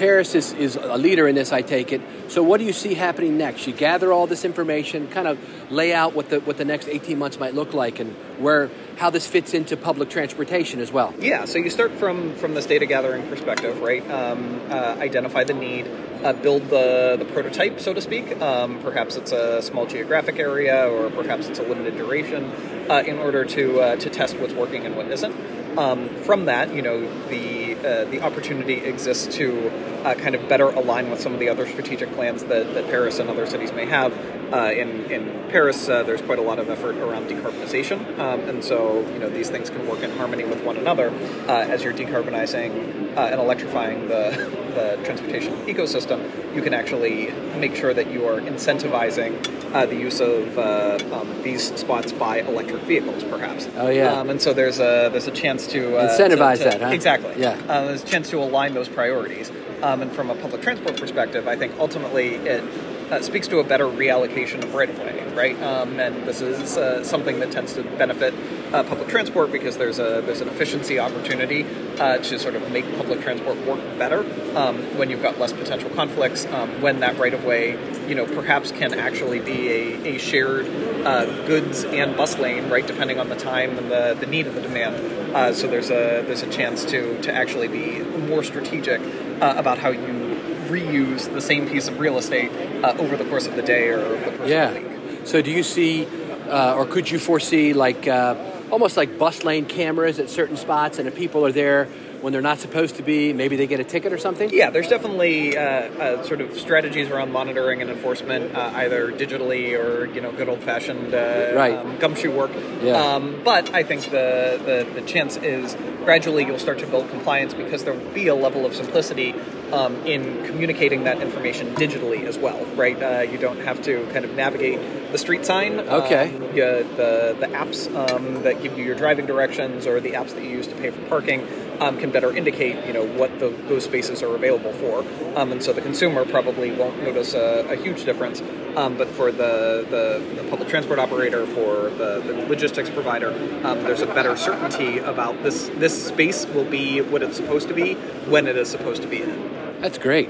Paris 0.00 0.34
is, 0.34 0.54
is 0.54 0.76
a 0.76 0.96
leader 0.96 1.28
in 1.28 1.34
this, 1.34 1.52
I 1.52 1.60
take 1.60 1.92
it. 1.92 2.00
So, 2.28 2.42
what 2.42 2.58
do 2.58 2.64
you 2.64 2.72
see 2.72 2.94
happening 2.94 3.36
next? 3.36 3.66
You 3.66 3.74
gather 3.74 4.14
all 4.14 4.26
this 4.26 4.46
information, 4.46 5.08
kind 5.08 5.28
of 5.28 5.38
lay 5.70 5.92
out 5.92 6.14
what 6.14 6.30
the 6.30 6.40
what 6.40 6.56
the 6.56 6.64
next 6.64 6.88
eighteen 6.88 7.18
months 7.18 7.38
might 7.38 7.54
look 7.54 7.74
like, 7.74 8.00
and 8.00 8.14
where 8.38 8.70
how 8.96 9.10
this 9.10 9.26
fits 9.26 9.52
into 9.52 9.76
public 9.76 10.08
transportation 10.08 10.80
as 10.80 10.90
well. 10.90 11.12
Yeah, 11.18 11.44
so 11.44 11.58
you 11.58 11.68
start 11.68 11.92
from 11.92 12.34
from 12.36 12.54
this 12.54 12.64
data 12.64 12.86
gathering 12.86 13.28
perspective, 13.28 13.82
right? 13.82 14.02
Um, 14.10 14.62
uh, 14.70 14.96
identify 14.98 15.44
the 15.44 15.52
need, 15.52 15.86
uh, 16.24 16.32
build 16.32 16.70
the 16.70 17.16
the 17.18 17.26
prototype, 17.26 17.78
so 17.78 17.92
to 17.92 18.00
speak. 18.00 18.40
Um, 18.40 18.80
perhaps 18.80 19.16
it's 19.16 19.32
a 19.32 19.60
small 19.60 19.84
geographic 19.84 20.38
area, 20.38 20.88
or 20.88 21.10
perhaps 21.10 21.46
it's 21.46 21.58
a 21.58 21.62
limited 21.62 21.98
duration, 21.98 22.44
uh, 22.88 23.02
in 23.06 23.18
order 23.18 23.44
to 23.44 23.80
uh, 23.80 23.96
to 23.96 24.08
test 24.08 24.38
what's 24.38 24.54
working 24.54 24.86
and 24.86 24.96
what 24.96 25.08
isn't. 25.08 25.36
Um, 25.76 26.08
from 26.24 26.46
that, 26.46 26.74
you 26.74 26.82
know, 26.82 27.00
the 27.28 27.69
uh, 27.84 28.04
the 28.04 28.20
opportunity 28.22 28.74
exists 28.74 29.34
to 29.36 29.70
uh, 30.04 30.14
kind 30.14 30.34
of 30.34 30.48
better 30.48 30.68
align 30.68 31.10
with 31.10 31.20
some 31.20 31.32
of 31.34 31.40
the 31.40 31.48
other 31.48 31.66
strategic 31.66 32.10
plans 32.12 32.44
that, 32.44 32.74
that 32.74 32.86
Paris 32.86 33.18
and 33.18 33.28
other 33.28 33.46
cities 33.46 33.72
may 33.72 33.86
have. 33.86 34.12
Uh, 34.52 34.72
in 34.72 35.08
in 35.10 35.48
Paris, 35.50 35.88
uh, 35.88 36.02
there's 36.02 36.22
quite 36.22 36.38
a 36.38 36.42
lot 36.42 36.58
of 36.58 36.68
effort 36.68 36.96
around 36.96 37.28
decarbonization, 37.28 38.18
um, 38.18 38.40
and 38.48 38.64
so 38.64 39.00
you 39.12 39.18
know 39.20 39.28
these 39.28 39.48
things 39.48 39.70
can 39.70 39.86
work 39.86 40.00
in 40.02 40.10
harmony 40.16 40.44
with 40.44 40.62
one 40.64 40.76
another 40.76 41.10
uh, 41.48 41.52
as 41.68 41.84
you're 41.84 41.92
decarbonizing 41.92 43.16
uh, 43.16 43.20
and 43.20 43.40
electrifying 43.40 44.08
the 44.08 44.30
the 44.74 44.98
transportation 45.04 45.54
ecosystem. 45.66 46.18
You 46.54 46.62
can 46.62 46.74
actually 46.74 47.30
make 47.58 47.76
sure 47.76 47.94
that 47.94 48.10
you 48.10 48.26
are 48.26 48.40
incentivizing 48.40 49.72
uh, 49.74 49.86
the 49.86 49.94
use 49.96 50.20
of 50.20 50.58
uh, 50.58 50.98
um, 51.12 51.42
these 51.42 51.72
spots 51.78 52.10
by 52.12 52.40
electric 52.40 52.82
vehicles, 52.82 53.22
perhaps. 53.24 53.68
Oh, 53.76 53.88
yeah. 53.88 54.12
Um, 54.20 54.30
and 54.30 54.42
so 54.42 54.52
there's 54.52 54.80
a 54.80 55.08
there's 55.12 55.28
a 55.28 55.32
chance 55.32 55.66
to 55.68 55.96
uh, 55.96 56.08
Incentivize 56.16 56.58
to- 56.58 56.64
to- 56.64 56.70
that, 56.70 56.80
huh? 56.82 56.88
Exactly. 56.88 57.34
Yeah. 57.36 57.56
Uh, 57.70 57.84
there's 57.84 58.02
a 58.02 58.06
chance 58.06 58.28
to 58.28 58.36
align 58.36 58.74
those 58.74 58.88
priorities. 58.88 59.52
Um, 59.80 60.02
and 60.02 60.10
from 60.10 60.28
a 60.28 60.34
public 60.34 60.60
transport 60.60 60.96
perspective, 60.96 61.46
I 61.46 61.54
think 61.54 61.72
ultimately 61.78 62.34
it 62.34 62.64
uh, 63.12 63.22
speaks 63.22 63.46
to 63.46 63.60
a 63.60 63.64
better 63.64 63.84
reallocation 63.84 64.64
of 64.64 64.74
right 64.74 64.90
of 64.90 64.98
way, 64.98 65.24
right? 65.34 65.62
Um, 65.62 66.00
and 66.00 66.26
this 66.26 66.40
is 66.40 66.76
uh, 66.76 67.04
something 67.04 67.38
that 67.38 67.52
tends 67.52 67.74
to 67.74 67.84
benefit 67.84 68.34
uh, 68.74 68.82
public 68.82 69.06
transport 69.06 69.52
because 69.52 69.76
there's 69.76 70.00
a 70.00 70.20
there's 70.26 70.40
an 70.40 70.48
efficiency 70.48 70.98
opportunity 70.98 71.64
uh, 72.00 72.18
to 72.18 72.40
sort 72.40 72.56
of 72.56 72.72
make 72.72 72.84
public 72.96 73.20
transport 73.20 73.56
work 73.64 73.78
better 73.96 74.20
um, 74.56 74.78
when 74.98 75.08
you've 75.08 75.22
got 75.22 75.38
less 75.38 75.52
potential 75.52 75.90
conflicts. 75.90 76.46
Um, 76.46 76.82
when 76.82 76.98
that 77.00 77.18
right 77.18 77.34
of 77.34 77.44
way, 77.44 77.78
you 78.08 78.16
know, 78.16 78.26
perhaps 78.26 78.72
can 78.72 78.94
actually 78.94 79.38
be 79.38 79.68
a, 79.68 80.16
a 80.16 80.18
shared 80.18 80.66
uh, 81.06 81.46
goods 81.46 81.84
and 81.84 82.16
bus 82.16 82.36
lane, 82.36 82.68
right? 82.68 82.84
Depending 82.84 83.20
on 83.20 83.28
the 83.28 83.36
time 83.36 83.78
and 83.78 83.88
the, 83.92 84.16
the 84.18 84.26
need 84.26 84.48
and 84.48 84.56
the 84.56 84.62
demand. 84.62 85.19
Uh, 85.34 85.52
so 85.52 85.66
there's 85.68 85.90
a 85.90 86.22
there's 86.26 86.42
a 86.42 86.50
chance 86.50 86.84
to 86.86 87.20
to 87.22 87.32
actually 87.32 87.68
be 87.68 88.00
more 88.28 88.42
strategic 88.42 89.00
uh, 89.40 89.54
about 89.56 89.78
how 89.78 89.90
you 89.90 90.36
reuse 90.68 91.32
the 91.32 91.40
same 91.40 91.68
piece 91.68 91.88
of 91.88 91.98
real 92.00 92.18
estate 92.18 92.50
uh, 92.84 92.94
over 92.98 93.16
the 93.16 93.24
course 93.24 93.46
of 93.46 93.56
the 93.56 93.62
day 93.62 93.88
or 93.88 93.98
over 94.00 94.30
the 94.30 94.36
course 94.36 94.50
Yeah. 94.50 94.68
of 94.70 94.74
the 94.74 94.80
week. 94.80 95.26
So, 95.26 95.42
do 95.42 95.50
you 95.50 95.62
see, 95.62 96.06
uh, 96.48 96.74
or 96.74 96.86
could 96.86 97.10
you 97.10 97.18
foresee, 97.18 97.72
like 97.74 98.06
uh, 98.08 98.34
almost 98.70 98.96
like 98.96 99.18
bus 99.18 99.44
lane 99.44 99.66
cameras 99.66 100.18
at 100.18 100.30
certain 100.30 100.56
spots, 100.56 100.98
and 100.98 101.06
if 101.08 101.14
people 101.16 101.44
are 101.46 101.52
there 101.52 101.88
when 102.20 102.32
they're 102.32 102.42
not 102.42 102.58
supposed 102.58 102.96
to 102.96 103.02
be, 103.02 103.32
maybe 103.32 103.56
they 103.56 103.66
get 103.66 103.80
a 103.80 103.84
ticket 103.84 104.12
or 104.12 104.18
something? 104.18 104.50
Yeah, 104.52 104.70
there's 104.70 104.88
definitely 104.88 105.56
uh, 105.56 105.62
uh, 105.62 106.22
sort 106.24 106.40
of 106.40 106.58
strategies 106.58 107.08
around 107.10 107.32
monitoring 107.32 107.80
and 107.82 107.90
enforcement, 107.90 108.54
uh, 108.54 108.72
either 108.74 109.10
digitally 109.12 109.72
or 109.78 110.06
you 110.06 110.20
know 110.20 110.32
good 110.32 110.48
old 110.48 110.60
fashioned 110.62 111.14
uh, 111.14 111.52
Right. 111.54 111.76
um, 111.76 111.96
gumshoe 111.98 112.30
work. 112.30 112.50
Yeah. 112.82 112.92
Um, 113.14 113.40
but 113.44 113.72
I 113.74 113.82
think 113.82 114.04
the, 114.04 114.60
the 114.64 115.00
the 115.00 115.06
chance 115.06 115.36
is 115.36 115.76
gradually 116.04 116.44
you'll 116.44 116.58
start 116.58 116.78
to 116.80 116.86
build 116.86 117.08
compliance 117.10 117.54
because 117.54 117.84
there 117.84 117.94
will 117.94 118.10
be 118.12 118.26
a 118.28 118.34
level 118.34 118.64
of 118.66 118.74
simplicity 118.74 119.34
um, 119.72 119.94
in 120.06 120.44
communicating 120.46 121.04
that 121.04 121.20
information 121.20 121.74
digitally 121.76 122.24
as 122.24 122.36
well, 122.38 122.64
right? 122.74 123.00
Uh, 123.02 123.20
you 123.20 123.38
don't 123.38 123.60
have 123.60 123.80
to 123.82 124.04
kind 124.12 124.24
of 124.24 124.34
navigate 124.34 124.78
the 125.12 125.18
street 125.18 125.44
sign. 125.46 125.78
Okay. 125.80 126.34
Um, 126.34 126.42
yeah, 126.54 126.82
the 126.96 127.36
the 127.38 127.46
apps 127.48 127.86
um, 127.94 128.42
that 128.42 128.62
give 128.62 128.76
you 128.78 128.84
your 128.84 128.94
driving 128.96 129.26
directions 129.26 129.86
or 129.86 130.00
the 130.00 130.12
apps 130.12 130.34
that 130.34 130.42
you 130.44 130.50
use 130.50 130.66
to 130.66 130.74
pay 130.76 130.90
for 130.90 131.00
parking 131.08 131.46
um, 131.80 131.98
can 131.98 132.10
better 132.10 132.34
indicate, 132.34 132.86
you 132.86 132.92
know, 132.92 133.04
what 133.04 133.38
the, 133.40 133.48
those 133.68 133.84
spaces 133.84 134.22
are 134.22 134.34
available 134.34 134.72
for. 134.74 135.04
Um, 135.36 135.52
and 135.52 135.62
so 135.62 135.72
the 135.72 135.80
consumer 135.80 136.24
probably 136.24 136.70
won't 136.70 137.02
notice 137.02 137.34
a, 137.34 137.66
a 137.70 137.76
huge 137.76 138.04
difference. 138.04 138.42
Um, 138.76 138.96
but 138.96 139.08
for 139.08 139.32
the, 139.32 139.84
the, 139.90 140.40
the, 140.40 140.48
public 140.48 140.68
transport 140.68 140.98
operator, 140.98 141.44
for 141.46 141.90
the, 141.90 142.20
the 142.20 142.34
logistics 142.48 142.88
provider, 142.90 143.30
um, 143.64 143.82
there's 143.82 144.00
a 144.00 144.06
better 144.06 144.36
certainty 144.36 144.98
about 144.98 145.42
this. 145.42 145.68
This 145.76 146.06
space 146.06 146.46
will 146.46 146.64
be 146.64 147.00
what 147.00 147.22
it's 147.22 147.36
supposed 147.36 147.68
to 147.68 147.74
be 147.74 147.94
when 148.28 148.46
it 148.46 148.56
is 148.56 148.68
supposed 148.68 149.02
to 149.02 149.08
be 149.08 149.22
in. 149.22 149.80
That's 149.80 149.98
great. 149.98 150.28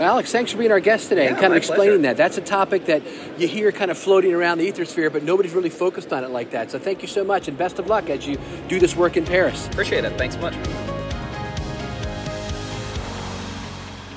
Alex, 0.00 0.30
thanks 0.30 0.52
for 0.52 0.58
being 0.58 0.70
our 0.70 0.80
guest 0.80 1.08
today 1.08 1.24
yeah, 1.24 1.30
and 1.30 1.38
kind 1.38 1.52
of 1.52 1.56
explaining 1.56 2.00
pleasure. 2.00 2.02
that. 2.02 2.16
That's 2.16 2.38
a 2.38 2.40
topic 2.40 2.86
that 2.86 3.02
you 3.36 3.48
hear 3.48 3.72
kind 3.72 3.90
of 3.90 3.98
floating 3.98 4.32
around 4.32 4.58
the 4.58 4.70
ethersphere, 4.70 5.12
but 5.12 5.22
nobody's 5.22 5.52
really 5.52 5.70
focused 5.70 6.12
on 6.12 6.24
it 6.24 6.30
like 6.30 6.50
that. 6.50 6.70
So 6.70 6.78
thank 6.78 7.02
you 7.02 7.08
so 7.08 7.24
much 7.24 7.48
and 7.48 7.58
best 7.58 7.78
of 7.78 7.88
luck 7.88 8.08
as 8.08 8.26
you 8.26 8.38
do 8.68 8.78
this 8.78 8.94
work 8.94 9.16
in 9.16 9.24
Paris. 9.24 9.66
Appreciate 9.66 10.04
it. 10.04 10.16
Thanks 10.16 10.36
so 10.36 10.40
much. 10.40 10.87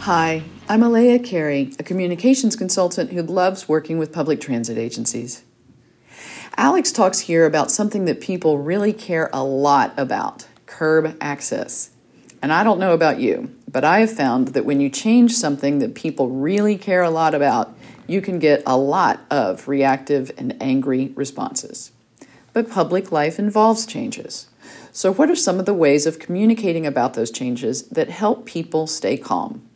Hi, 0.06 0.42
I'm 0.68 0.82
Elea 0.82 1.20
Carey, 1.20 1.74
a 1.78 1.84
communications 1.84 2.56
consultant 2.56 3.12
who 3.12 3.22
loves 3.22 3.70
working 3.70 4.00
with 4.00 4.12
public 4.12 4.42
transit 4.42 4.76
agencies. 4.76 5.44
Alex 6.58 6.92
talks 6.92 7.20
here 7.20 7.46
about 7.46 7.70
something 7.70 8.06
that 8.06 8.20
people 8.20 8.58
really 8.58 8.94
care 8.94 9.30
a 9.32 9.44
lot 9.44 9.94
about 9.98 10.48
curb 10.66 11.16
access. 11.22 11.92
And 12.42 12.52
I 12.52 12.64
don't 12.64 12.80
know 12.80 12.94
about 12.94 13.20
you, 13.20 13.56
but 13.72 13.84
I 13.84 14.00
have 14.00 14.12
found 14.12 14.48
that 14.50 14.66
when 14.66 14.82
you 14.82 14.90
change 14.90 15.34
something 15.34 15.78
that 15.78 15.94
people 15.94 16.30
really 16.30 16.80
care 16.80 17.04
a 17.04 17.12
lot 17.12 17.36
about, 17.36 17.72
you 18.08 18.22
can 18.22 18.40
get 18.40 18.64
a 18.66 18.78
lot 18.78 19.20
of 19.30 19.68
reactive 19.68 20.32
and 20.36 20.58
angry 20.60 21.12
responses. 21.14 21.92
But 22.54 22.72
public 22.72 23.12
life 23.12 23.38
involves 23.38 23.86
changes. 23.86 24.48
So, 24.92 25.14
what 25.14 25.30
are 25.30 25.36
some 25.36 25.60
of 25.60 25.68
the 25.68 25.76
ways 25.76 26.08
of 26.08 26.18
communicating 26.18 26.88
about 26.88 27.14
those 27.14 27.30
changes 27.30 27.84
that 27.90 28.10
help 28.10 28.48
people 28.48 28.88
stay 28.88 29.16
calm? 29.16 29.68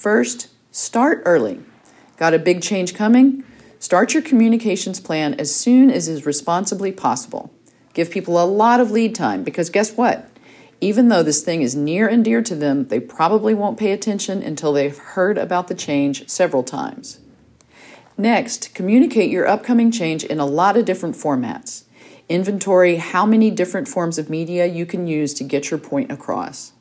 First, 0.00 0.48
start 0.70 1.20
early. 1.26 1.60
Got 2.16 2.32
a 2.32 2.38
big 2.38 2.62
change 2.62 2.94
coming? 2.94 3.44
Start 3.78 4.14
your 4.14 4.22
communications 4.22 4.98
plan 4.98 5.34
as 5.34 5.54
soon 5.54 5.90
as 5.90 6.08
is 6.08 6.24
responsibly 6.24 6.90
possible. 6.90 7.52
Give 7.92 8.10
people 8.10 8.42
a 8.42 8.48
lot 8.48 8.80
of 8.80 8.90
lead 8.90 9.14
time 9.14 9.44
because 9.44 9.68
guess 9.68 9.98
what? 9.98 10.30
Even 10.80 11.08
though 11.08 11.22
this 11.22 11.42
thing 11.42 11.60
is 11.60 11.76
near 11.76 12.08
and 12.08 12.24
dear 12.24 12.40
to 12.40 12.54
them, 12.54 12.86
they 12.86 12.98
probably 12.98 13.52
won't 13.52 13.78
pay 13.78 13.92
attention 13.92 14.42
until 14.42 14.72
they've 14.72 14.96
heard 14.96 15.36
about 15.36 15.68
the 15.68 15.74
change 15.74 16.26
several 16.30 16.62
times. 16.62 17.20
Next, 18.16 18.74
communicate 18.74 19.30
your 19.30 19.46
upcoming 19.46 19.90
change 19.90 20.24
in 20.24 20.40
a 20.40 20.46
lot 20.46 20.78
of 20.78 20.86
different 20.86 21.14
formats. 21.14 21.84
Inventory 22.26 22.96
how 22.96 23.26
many 23.26 23.50
different 23.50 23.86
forms 23.86 24.16
of 24.16 24.30
media 24.30 24.64
you 24.64 24.86
can 24.86 25.06
use 25.06 25.34
to 25.34 25.44
get 25.44 25.70
your 25.70 25.78
point 25.78 26.10
across. 26.10 26.72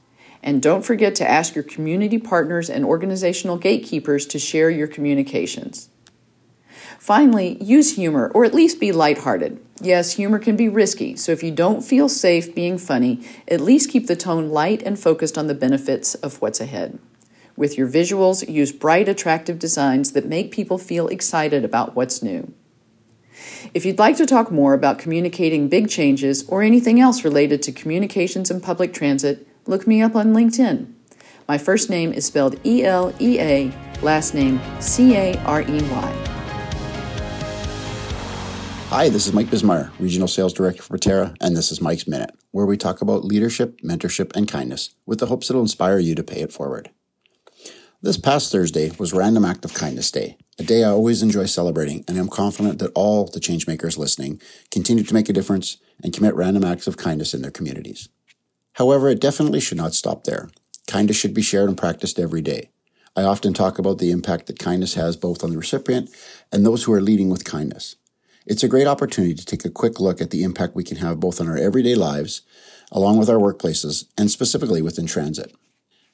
And 0.41 0.62
don't 0.62 0.86
forget 0.86 1.15
to 1.15 1.30
ask 1.30 1.56
your 1.56 1.63
community 1.63 2.17
partners 2.17 2.69
and 2.69 2.86
organizational 2.86 3.58
gatekeepers 3.58 4.25
to 4.28 4.39
share 4.39 4.69
your 4.69 4.88
communications. 4.88 5.89
Finally, 6.97 7.62
use 7.62 7.95
humor 7.95 8.32
or 8.34 8.45
at 8.45 8.54
least 8.54 8.80
be 8.80 8.91
lighthearted. 8.91 9.60
Yes, 9.82 10.13
humor 10.13 10.39
can 10.39 10.56
be 10.56 10.67
risky, 10.67 11.15
so 11.15 11.32
if 11.32 11.41
you 11.41 11.52
don't 11.52 11.82
feel 11.82 12.10
safe 12.10 12.54
being 12.54 12.78
funny, 12.78 13.25
at 13.47 13.62
least 13.62 13.89
keep 13.89 14.08
the 14.08 14.15
tone 14.15 14.49
light 14.49 14.84
and 14.84 14.99
focused 14.99 15.38
on 15.38 15.47
the 15.47 15.56
benefits 15.56 16.15
of 16.15 16.41
what's 16.41 16.60
ahead. 16.60 16.99
With 17.56 17.78
your 17.78 17.88
visuals, 17.88 18.47
use 18.47 18.71
bright, 18.71 19.10
attractive 19.10 19.60
designs 19.60 20.12
that 20.13 20.25
make 20.25 20.52
people 20.52 20.78
feel 20.78 21.08
excited 21.08 21.65
about 21.65 21.95
what's 21.95 22.21
new. 22.21 22.54
If 23.73 23.86
you'd 23.86 23.99
like 23.99 24.17
to 24.17 24.25
talk 24.25 24.52
more 24.52 24.73
about 24.73 24.99
communicating 24.99 25.69
big 25.69 25.89
changes 25.89 26.47
or 26.47 26.62
anything 26.62 26.99
else 26.99 27.23
related 27.23 27.62
to 27.63 27.71
communications 27.71 28.52
and 28.52 28.62
public 28.62 28.93
transit, 28.93 29.47
look 29.69 29.86
me 29.86 30.01
up 30.01 30.15
on 30.15 30.34
LinkedIn. 30.34 30.91
My 31.47 31.60
first 31.60 31.91
name 31.91 32.12
is 32.12 32.25
spelled 32.25 32.60
E 32.65 32.84
L 32.84 33.13
E 33.21 33.39
A, 33.39 33.71
last 34.01 34.34
name 34.34 34.60
C 34.79 35.15
A 35.15 35.38
R 35.43 35.62
E 35.62 35.82
Y. 35.82 36.25
Hi, 38.89 39.08
this 39.10 39.27
is 39.27 39.34
Mike 39.34 39.47
Bismeyer, 39.47 39.91
Regional 39.99 40.27
Sales 40.27 40.53
Director 40.53 40.82
for 40.82 40.97
Terra, 40.97 41.36
and 41.39 41.55
this 41.55 41.71
is 41.71 41.79
Mike's 41.79 42.08
Minute, 42.08 42.32
where 42.49 42.65
we 42.65 42.75
talk 42.75 43.03
about 43.03 43.23
leadership, 43.23 43.79
mentorship, 43.82 44.36
and 44.36 44.47
kindness 44.47 44.95
with 45.05 45.19
the 45.19 45.27
hopes 45.27 45.51
it'll 45.51 45.62
inspire 45.62 45.99
you 45.99 46.15
to 46.15 46.23
pay 46.23 46.41
it 46.41 46.51
forward. 46.51 46.89
This 48.01 48.17
past 48.17 48.51
Thursday 48.51 48.91
was 48.97 49.13
Random 49.13 49.45
Act 49.45 49.63
of 49.63 49.75
Kindness 49.75 50.10
Day, 50.10 50.38
a 50.58 50.63
day 50.63 50.84
I 50.84 50.89
always 50.89 51.21
enjoy 51.21 51.45
celebrating, 51.45 52.03
and 52.08 52.17
I'm 52.17 52.29
confident 52.29 52.79
that 52.79 52.91
all 52.95 53.25
the 53.25 53.39
changemakers 53.39 53.97
listening 53.97 54.41
continue 54.71 55.03
to 55.03 55.13
make 55.13 55.29
a 55.29 55.34
difference 55.34 55.77
and 56.03 56.12
commit 56.12 56.34
random 56.34 56.63
acts 56.63 56.88
of 56.88 56.97
kindness 56.97 57.36
in 57.36 57.43
their 57.43 57.51
communities. 57.51 58.10
However, 58.80 59.10
it 59.10 59.20
definitely 59.20 59.60
should 59.60 59.78
not 59.78 59.94
stop 59.94 60.24
there. 60.24 60.50
Kindness 60.88 61.18
should 61.18 61.34
be 61.34 61.42
shared 61.42 61.68
and 61.68 61.78
practiced 61.78 62.18
every 62.18 62.42
day. 62.42 62.70
I 63.13 63.24
often 63.24 63.54
talk 63.54 63.78
about 63.78 63.98
the 63.98 64.10
impact 64.10 64.48
that 64.48 64.58
kindness 64.58 64.94
has 64.94 65.18
both 65.18 65.44
on 65.44 65.52
the 65.52 65.58
recipient 65.58 66.10
and 66.50 66.65
those 66.65 66.84
who 66.84 66.94
are 66.94 67.02
leading 67.02 67.30
with 67.30 67.44
kindness. 67.44 67.98
It's 68.46 68.63
a 68.63 68.70
great 68.70 68.88
opportunity 68.88 69.36
to 69.36 69.46
take 69.46 69.65
a 69.65 69.70
quick 69.70 70.00
look 70.00 70.22
at 70.22 70.32
the 70.32 70.44
impact 70.44 70.76
we 70.76 70.86
can 70.86 70.98
have 70.98 71.20
both 71.20 71.42
on 71.42 71.50
our 71.50 71.58
everyday 71.58 71.94
lives, 71.94 72.42
along 72.89 73.18
with 73.18 73.30
our 73.30 73.36
workplaces, 73.36 74.06
and 74.18 74.32
specifically 74.32 74.82
within 74.82 75.08
transit. 75.08 75.54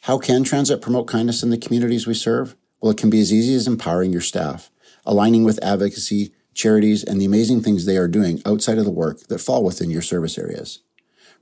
How 0.01 0.17
can 0.17 0.43
transit 0.43 0.81
promote 0.81 1.05
kindness 1.05 1.43
in 1.43 1.51
the 1.51 1.59
communities 1.59 2.07
we 2.07 2.15
serve? 2.15 2.55
Well, 2.81 2.91
it 2.91 2.97
can 2.97 3.11
be 3.11 3.21
as 3.21 3.31
easy 3.31 3.53
as 3.53 3.67
empowering 3.67 4.11
your 4.11 4.21
staff, 4.21 4.71
aligning 5.05 5.43
with 5.43 5.63
advocacy, 5.63 6.33
charities, 6.55 7.03
and 7.03 7.21
the 7.21 7.25
amazing 7.25 7.61
things 7.61 7.85
they 7.85 7.97
are 7.97 8.07
doing 8.07 8.41
outside 8.43 8.79
of 8.79 8.85
the 8.85 8.91
work 8.91 9.19
that 9.27 9.39
fall 9.39 9.63
within 9.63 9.91
your 9.91 10.01
service 10.01 10.39
areas. 10.39 10.79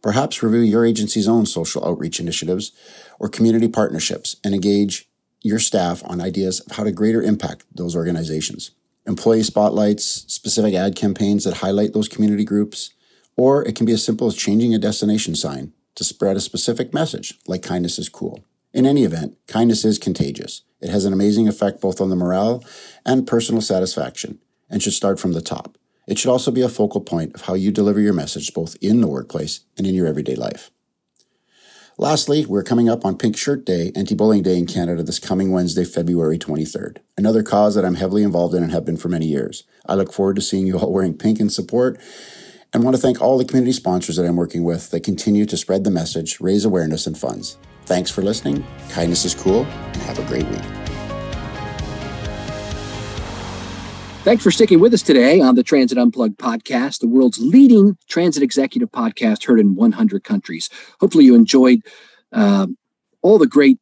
Perhaps 0.04 0.44
review 0.44 0.60
your 0.60 0.86
agency's 0.86 1.30
own 1.30 1.46
social 1.48 1.84
outreach 1.84 2.20
initiatives 2.20 2.74
or 3.20 3.30
community 3.30 3.70
partnerships 3.70 4.36
and 4.44 4.54
engage 4.54 5.10
your 5.42 5.60
staff 5.60 6.04
on 6.06 6.22
ideas 6.22 6.60
of 6.60 6.76
how 6.76 6.84
to 6.84 6.92
greater 6.92 7.24
impact 7.24 7.66
those 7.74 7.96
organizations 7.96 8.72
employee 9.06 9.44
spotlights, 9.44 10.24
specific 10.34 10.74
ad 10.74 10.96
campaigns 10.96 11.44
that 11.44 11.56
highlight 11.56 11.92
those 11.92 12.08
community 12.08 12.46
groups, 12.46 12.92
or 13.36 13.62
it 13.68 13.76
can 13.76 13.86
be 13.86 13.92
as 13.92 14.02
simple 14.02 14.28
as 14.28 14.36
changing 14.36 14.74
a 14.74 14.80
destination 14.80 15.36
sign 15.36 15.74
to 15.96 16.06
spread 16.06 16.38
a 16.38 16.40
specific 16.42 16.94
message, 16.94 17.38
like 17.46 17.62
kindness 17.62 18.00
is 18.00 18.08
cool. 18.08 18.46
In 18.74 18.86
any 18.86 19.04
event, 19.04 19.38
kindness 19.46 19.84
is 19.84 20.00
contagious. 20.00 20.62
It 20.80 20.90
has 20.90 21.04
an 21.04 21.12
amazing 21.12 21.50
effect 21.50 21.82
both 21.82 22.00
on 22.00 22.10
the 22.10 22.16
morale 22.16 22.64
and 23.06 23.28
personal 23.28 23.62
satisfaction, 23.62 24.40
and 24.70 24.82
should 24.82 24.94
start 24.94 25.20
from 25.20 25.34
the 25.34 25.42
top. 25.42 25.78
It 26.08 26.18
should 26.18 26.32
also 26.32 26.52
be 26.52 26.62
a 26.62 26.70
focal 26.70 27.02
point 27.02 27.34
of 27.36 27.42
how 27.42 27.54
you 27.54 27.72
deliver 27.72 28.00
your 28.00 28.14
message 28.14 28.54
both 28.54 28.76
in 28.82 29.02
the 29.02 29.08
workplace 29.08 29.62
and 29.78 29.88
in 29.88 29.96
your 29.96 30.08
everyday 30.08 30.36
life. 30.36 30.72
Lastly, 31.98 32.46
we're 32.46 32.64
coming 32.64 32.90
up 32.90 33.06
on 33.06 33.18
Pink 33.18 33.38
Shirt 33.38 33.66
Day, 33.66 33.92
Anti 33.96 34.16
Bullying 34.16 34.42
Day 34.42 34.58
in 34.58 34.66
Canada 34.66 35.04
this 35.04 35.20
coming 35.20 35.52
Wednesday, 35.52 35.84
February 35.84 36.40
23rd. 36.40 36.98
Another 37.16 37.44
cause 37.44 37.76
that 37.76 37.86
I'm 37.86 37.96
heavily 37.96 38.24
involved 38.24 38.56
in 38.56 38.64
and 38.64 38.72
have 38.72 38.84
been 38.84 38.98
for 38.98 39.10
many 39.10 39.28
years. 39.28 39.64
I 39.86 39.94
look 39.94 40.12
forward 40.12 40.36
to 40.38 40.42
seeing 40.42 40.66
you 40.66 40.80
all 40.80 40.92
wearing 40.92 41.16
pink 41.16 41.40
in 41.40 41.50
support 41.50 42.02
and 42.74 42.84
want 42.84 42.96
to 42.96 43.02
thank 43.02 43.22
all 43.22 43.38
the 43.38 43.46
community 43.46 43.74
sponsors 43.74 44.16
that 44.16 44.26
I'm 44.26 44.36
working 44.36 44.64
with 44.64 44.90
that 44.90 45.04
continue 45.04 45.46
to 45.46 45.56
spread 45.56 45.84
the 45.84 45.92
message, 45.92 46.40
raise 46.42 46.66
awareness, 46.66 47.06
and 47.06 47.16
funds. 47.16 47.58
Thanks 47.86 48.10
for 48.10 48.24
listening. 48.24 48.66
Kindness 48.90 49.26
is 49.26 49.36
cool, 49.36 49.64
and 49.66 49.98
have 49.98 50.18
a 50.18 50.26
great 50.26 50.48
week. 50.48 50.83
Thanks 54.24 54.42
for 54.42 54.52
sticking 54.52 54.80
with 54.80 54.94
us 54.94 55.02
today 55.02 55.42
on 55.42 55.56
the 55.56 55.64
Transit 55.64 55.98
Unplugged 55.98 56.38
podcast, 56.38 57.02
the 57.02 57.10
world's 57.10 57.40
leading 57.40 57.98
transit 58.08 58.42
executive 58.42 58.90
podcast 58.90 59.44
heard 59.44 59.60
in 59.60 59.76
100 59.76 60.24
countries. 60.24 60.70
Hopefully, 61.02 61.26
you 61.26 61.36
enjoyed 61.36 61.82
uh, 62.32 62.68
all 63.22 63.38
the 63.38 63.48
great 63.48 63.80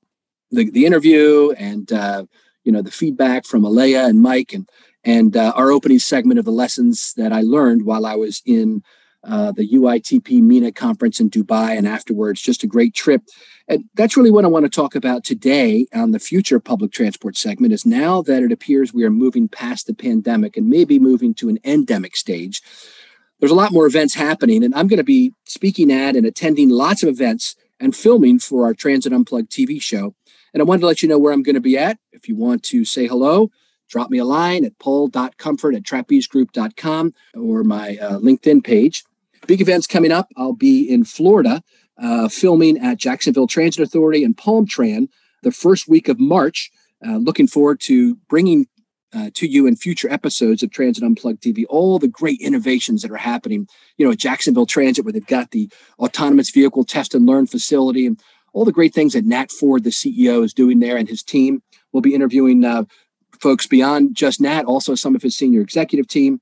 the, 0.49 0.71
the 0.71 0.87
interview 0.87 1.51
and 1.59 1.93
uh, 1.93 2.25
you 2.63 2.71
know 2.71 2.81
the 2.81 2.89
feedback 2.89 3.45
from 3.45 3.63
Elea 3.63 4.07
and 4.07 4.23
Mike 4.23 4.51
and 4.51 4.67
and 5.03 5.37
uh, 5.37 5.53
our 5.55 5.69
opening 5.69 5.99
segment 5.99 6.39
of 6.39 6.45
the 6.45 6.51
lessons 6.51 7.13
that 7.17 7.31
I 7.31 7.41
learned 7.41 7.85
while 7.85 8.07
I 8.07 8.15
was 8.15 8.41
in 8.43 8.81
uh, 9.23 9.51
the 9.51 9.69
UITP 9.69 10.41
MENA 10.41 10.71
conference 10.71 11.19
in 11.19 11.29
Dubai 11.29 11.77
and 11.77 11.87
afterwards. 11.87 12.41
Just 12.41 12.63
a 12.63 12.67
great 12.67 12.93
trip. 12.93 13.23
And 13.67 13.85
that's 13.93 14.17
really 14.17 14.31
what 14.31 14.45
I 14.45 14.49
want 14.49 14.65
to 14.65 14.69
talk 14.69 14.95
about 14.95 15.23
today 15.23 15.85
on 15.93 16.11
the 16.11 16.19
future 16.19 16.59
public 16.59 16.91
transport 16.91 17.37
segment 17.37 17.73
is 17.73 17.85
now 17.85 18.21
that 18.23 18.43
it 18.43 18.51
appears 18.51 18.93
we 18.93 19.03
are 19.03 19.11
moving 19.11 19.47
past 19.47 19.87
the 19.87 19.93
pandemic 19.93 20.57
and 20.57 20.69
maybe 20.69 20.99
moving 20.99 21.33
to 21.35 21.49
an 21.49 21.59
endemic 21.63 22.15
stage. 22.15 22.61
There's 23.39 23.51
a 23.51 23.55
lot 23.55 23.71
more 23.71 23.87
events 23.87 24.13
happening, 24.13 24.63
and 24.63 24.75
I'm 24.75 24.87
going 24.87 24.97
to 24.97 25.03
be 25.03 25.33
speaking 25.45 25.91
at 25.91 26.15
and 26.15 26.25
attending 26.25 26.69
lots 26.69 27.01
of 27.01 27.09
events 27.09 27.55
and 27.79 27.95
filming 27.95 28.37
for 28.37 28.65
our 28.65 28.73
Transit 28.73 29.13
Unplugged 29.13 29.51
TV 29.51 29.81
show. 29.81 30.13
And 30.53 30.61
I 30.61 30.63
wanted 30.63 30.81
to 30.81 30.87
let 30.87 31.01
you 31.01 31.09
know 31.09 31.17
where 31.17 31.33
I'm 31.33 31.43
going 31.43 31.55
to 31.55 31.61
be 31.61 31.77
at. 31.77 31.97
If 32.11 32.27
you 32.27 32.35
want 32.35 32.61
to 32.63 32.85
say 32.85 33.07
hello, 33.07 33.49
drop 33.89 34.09
me 34.09 34.19
a 34.19 34.25
line 34.25 34.63
at 34.65 34.77
paul.comfort 34.79 35.75
at 35.75 35.83
trapezegroup.com 35.83 37.13
or 37.35 37.63
my 37.63 37.97
uh, 37.97 38.19
LinkedIn 38.19 38.63
page. 38.63 39.03
Big 39.51 39.59
events 39.59 39.85
coming 39.85 40.13
up. 40.13 40.29
I'll 40.37 40.53
be 40.53 40.89
in 40.89 41.03
Florida 41.03 41.61
uh, 42.01 42.29
filming 42.29 42.77
at 42.77 42.97
Jacksonville 42.97 43.47
Transit 43.47 43.83
Authority 43.83 44.23
and 44.23 44.37
Palm 44.37 44.65
Tran 44.65 45.09
the 45.43 45.51
first 45.51 45.89
week 45.89 46.07
of 46.07 46.21
March. 46.21 46.71
Uh, 47.05 47.17
looking 47.17 47.47
forward 47.47 47.81
to 47.81 48.15
bringing 48.29 48.67
uh, 49.13 49.29
to 49.33 49.45
you 49.45 49.67
in 49.67 49.75
future 49.75 50.09
episodes 50.09 50.63
of 50.63 50.71
Transit 50.71 51.03
Unplugged 51.03 51.43
TV 51.43 51.65
all 51.67 51.99
the 51.99 52.07
great 52.07 52.39
innovations 52.39 53.01
that 53.01 53.11
are 53.11 53.17
happening. 53.17 53.67
You 53.97 54.05
know, 54.05 54.13
at 54.13 54.19
Jacksonville 54.19 54.65
Transit, 54.65 55.03
where 55.03 55.11
they've 55.11 55.25
got 55.25 55.51
the 55.51 55.69
autonomous 55.99 56.49
vehicle 56.49 56.85
test 56.85 57.13
and 57.13 57.25
learn 57.25 57.45
facility, 57.45 58.05
and 58.05 58.17
all 58.53 58.63
the 58.63 58.71
great 58.71 58.93
things 58.93 59.11
that 59.11 59.25
Nat 59.25 59.51
Ford, 59.51 59.83
the 59.83 59.89
CEO, 59.89 60.45
is 60.45 60.53
doing 60.53 60.79
there, 60.79 60.95
and 60.95 61.09
his 61.09 61.23
team. 61.23 61.61
We'll 61.91 61.99
be 61.99 62.15
interviewing 62.15 62.63
uh, 62.63 62.85
folks 63.41 63.67
beyond 63.67 64.15
just 64.15 64.39
Nat, 64.39 64.63
also 64.63 64.95
some 64.95 65.13
of 65.13 65.21
his 65.21 65.35
senior 65.35 65.59
executive 65.59 66.07
team. 66.07 66.39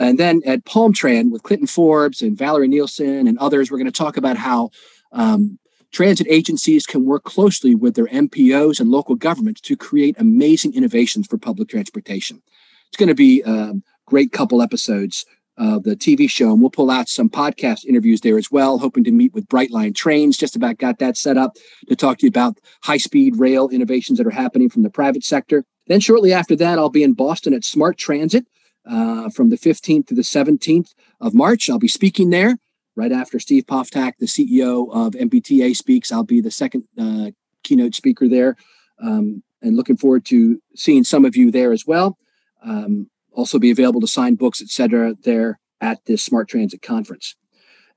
And 0.00 0.18
then 0.18 0.40
at 0.46 0.64
Palmtran 0.64 1.30
with 1.30 1.42
Clinton 1.42 1.66
Forbes 1.66 2.22
and 2.22 2.36
Valerie 2.36 2.68
Neilson 2.68 3.28
and 3.28 3.38
others, 3.38 3.70
we're 3.70 3.76
going 3.76 3.84
to 3.84 3.92
talk 3.92 4.16
about 4.16 4.38
how 4.38 4.70
um, 5.12 5.58
transit 5.92 6.26
agencies 6.30 6.86
can 6.86 7.04
work 7.04 7.24
closely 7.24 7.74
with 7.74 7.96
their 7.96 8.06
MPOs 8.06 8.80
and 8.80 8.90
local 8.90 9.14
governments 9.14 9.60
to 9.60 9.76
create 9.76 10.16
amazing 10.18 10.74
innovations 10.74 11.26
for 11.26 11.36
public 11.36 11.68
transportation. 11.68 12.40
It's 12.88 12.96
going 12.96 13.10
to 13.10 13.14
be 13.14 13.42
a 13.44 13.74
great 14.06 14.32
couple 14.32 14.62
episodes 14.62 15.26
of 15.58 15.82
the 15.82 15.94
TV 15.94 16.30
show, 16.30 16.50
and 16.50 16.62
we'll 16.62 16.70
pull 16.70 16.90
out 16.90 17.10
some 17.10 17.28
podcast 17.28 17.84
interviews 17.84 18.22
there 18.22 18.38
as 18.38 18.50
well, 18.50 18.78
hoping 18.78 19.04
to 19.04 19.12
meet 19.12 19.34
with 19.34 19.48
Brightline 19.48 19.94
Trains. 19.94 20.38
Just 20.38 20.56
about 20.56 20.78
got 20.78 20.98
that 21.00 21.18
set 21.18 21.36
up 21.36 21.56
to 21.90 21.94
talk 21.94 22.18
to 22.18 22.26
you 22.26 22.30
about 22.30 22.56
high 22.84 22.96
speed 22.96 23.38
rail 23.38 23.68
innovations 23.68 24.16
that 24.16 24.26
are 24.26 24.30
happening 24.30 24.70
from 24.70 24.82
the 24.82 24.88
private 24.88 25.24
sector. 25.24 25.66
Then, 25.88 26.00
shortly 26.00 26.32
after 26.32 26.56
that, 26.56 26.78
I'll 26.78 26.88
be 26.88 27.02
in 27.02 27.12
Boston 27.12 27.52
at 27.52 27.64
Smart 27.64 27.98
Transit 27.98 28.46
uh, 28.88 29.28
from 29.30 29.50
the 29.50 29.56
15th 29.56 30.06
to 30.08 30.14
the 30.14 30.22
17th 30.22 30.94
of 31.20 31.34
March. 31.34 31.68
I'll 31.68 31.78
be 31.78 31.88
speaking 31.88 32.30
there 32.30 32.58
right 32.96 33.12
after 33.12 33.38
Steve 33.38 33.66
Poftak, 33.66 34.14
the 34.18 34.26
CEO 34.26 34.88
of 34.92 35.12
MBTA, 35.12 35.76
speaks. 35.76 36.12
I'll 36.12 36.24
be 36.24 36.40
the 36.40 36.50
second 36.50 36.84
uh, 36.98 37.30
keynote 37.62 37.94
speaker 37.94 38.28
there, 38.28 38.56
um, 39.02 39.42
and 39.62 39.76
looking 39.76 39.96
forward 39.96 40.24
to 40.26 40.60
seeing 40.74 41.04
some 41.04 41.24
of 41.24 41.36
you 41.36 41.50
there 41.50 41.72
as 41.72 41.86
well. 41.86 42.18
Um, 42.62 43.08
also, 43.32 43.58
be 43.58 43.70
available 43.70 44.00
to 44.00 44.06
sign 44.06 44.34
books, 44.34 44.60
etc. 44.60 45.14
There 45.22 45.60
at 45.80 46.04
this 46.04 46.22
Smart 46.22 46.48
Transit 46.48 46.82
conference. 46.82 47.36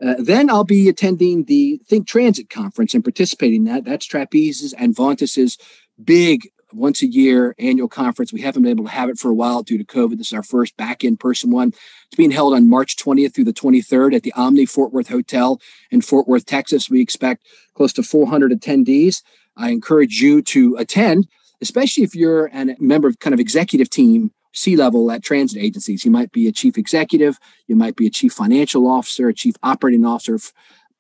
Uh, 0.04 0.15
then 0.19 0.50
I'll 0.50 0.63
be 0.63 0.89
attending 0.89 1.46
the 1.46 1.80
Think 1.86 2.08
Transit 2.08 2.50
conference 2.50 2.93
and 2.93 3.04
participating 3.04 3.67
in 3.67 3.74
that. 3.74 3.86
That's 3.86 4.08
Trapeze's 4.08 4.74
and 4.74 4.96
Vontas's 4.96 5.58
big 6.04 6.50
once 6.73 7.01
a 7.01 7.07
year 7.07 7.55
annual 7.59 7.88
conference. 7.88 8.33
We 8.33 8.41
haven't 8.41 8.63
been 8.63 8.71
able 8.71 8.86
to 8.86 8.91
have 8.91 9.09
it 9.09 9.17
for 9.17 9.29
a 9.29 9.36
while 9.36 9.63
due 9.63 9.77
to 9.77 9.83
COVID. 9.83 10.17
This 10.17 10.27
is 10.27 10.33
our 10.33 10.43
first 10.43 10.75
back 10.77 11.03
in 11.03 11.17
person 11.17 11.51
one. 11.51 11.69
It's 11.69 12.15
being 12.17 12.31
held 12.31 12.53
on 12.53 12.69
March 12.69 12.95
20th 12.97 13.33
through 13.33 13.45
the 13.45 13.53
23rd 13.53 14.15
at 14.15 14.23
the 14.23 14.33
Omni 14.33 14.65
Fort 14.65 14.93
Worth 14.93 15.09
Hotel 15.09 15.59
in 15.91 16.01
Fort 16.01 16.27
Worth, 16.27 16.45
Texas. 16.45 16.89
We 16.89 17.01
expect 17.01 17.45
close 17.73 17.93
to 17.93 18.03
400 18.03 18.51
attendees. 18.51 19.21
I 19.55 19.69
encourage 19.69 20.21
you 20.21 20.41
to 20.43 20.75
attend, 20.77 21.27
especially 21.62 22.03
if 22.03 22.15
you're 22.15 22.47
a 22.47 22.75
member 22.79 23.07
of 23.07 23.19
kind 23.19 23.33
of 23.33 23.39
executive 23.39 23.89
team 23.89 24.31
C 24.53 24.75
level 24.75 25.12
at 25.12 25.23
transit 25.23 25.62
agencies. 25.62 26.05
You 26.05 26.12
might 26.12 26.31
be 26.31 26.47
a 26.47 26.51
chief 26.51 26.77
executive, 26.77 27.39
you 27.67 27.75
might 27.75 27.95
be 27.95 28.07
a 28.07 28.12
chief 28.12 28.33
financial 28.33 28.88
officer, 28.88 29.27
a 29.27 29.33
chief 29.33 29.55
operating 29.63 30.05
officer, 30.05 30.39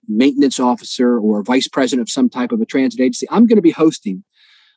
maintenance 0.07 0.59
officer, 0.59 1.17
or 1.17 1.43
vice 1.43 1.67
president 1.67 2.07
of 2.07 2.11
some 2.11 2.29
type 2.29 2.51
of 2.51 2.61
a 2.61 2.65
transit 2.65 2.99
agency. 2.99 3.27
I'm 3.29 3.45
going 3.47 3.57
to 3.57 3.61
be 3.61 3.71
hosting 3.71 4.23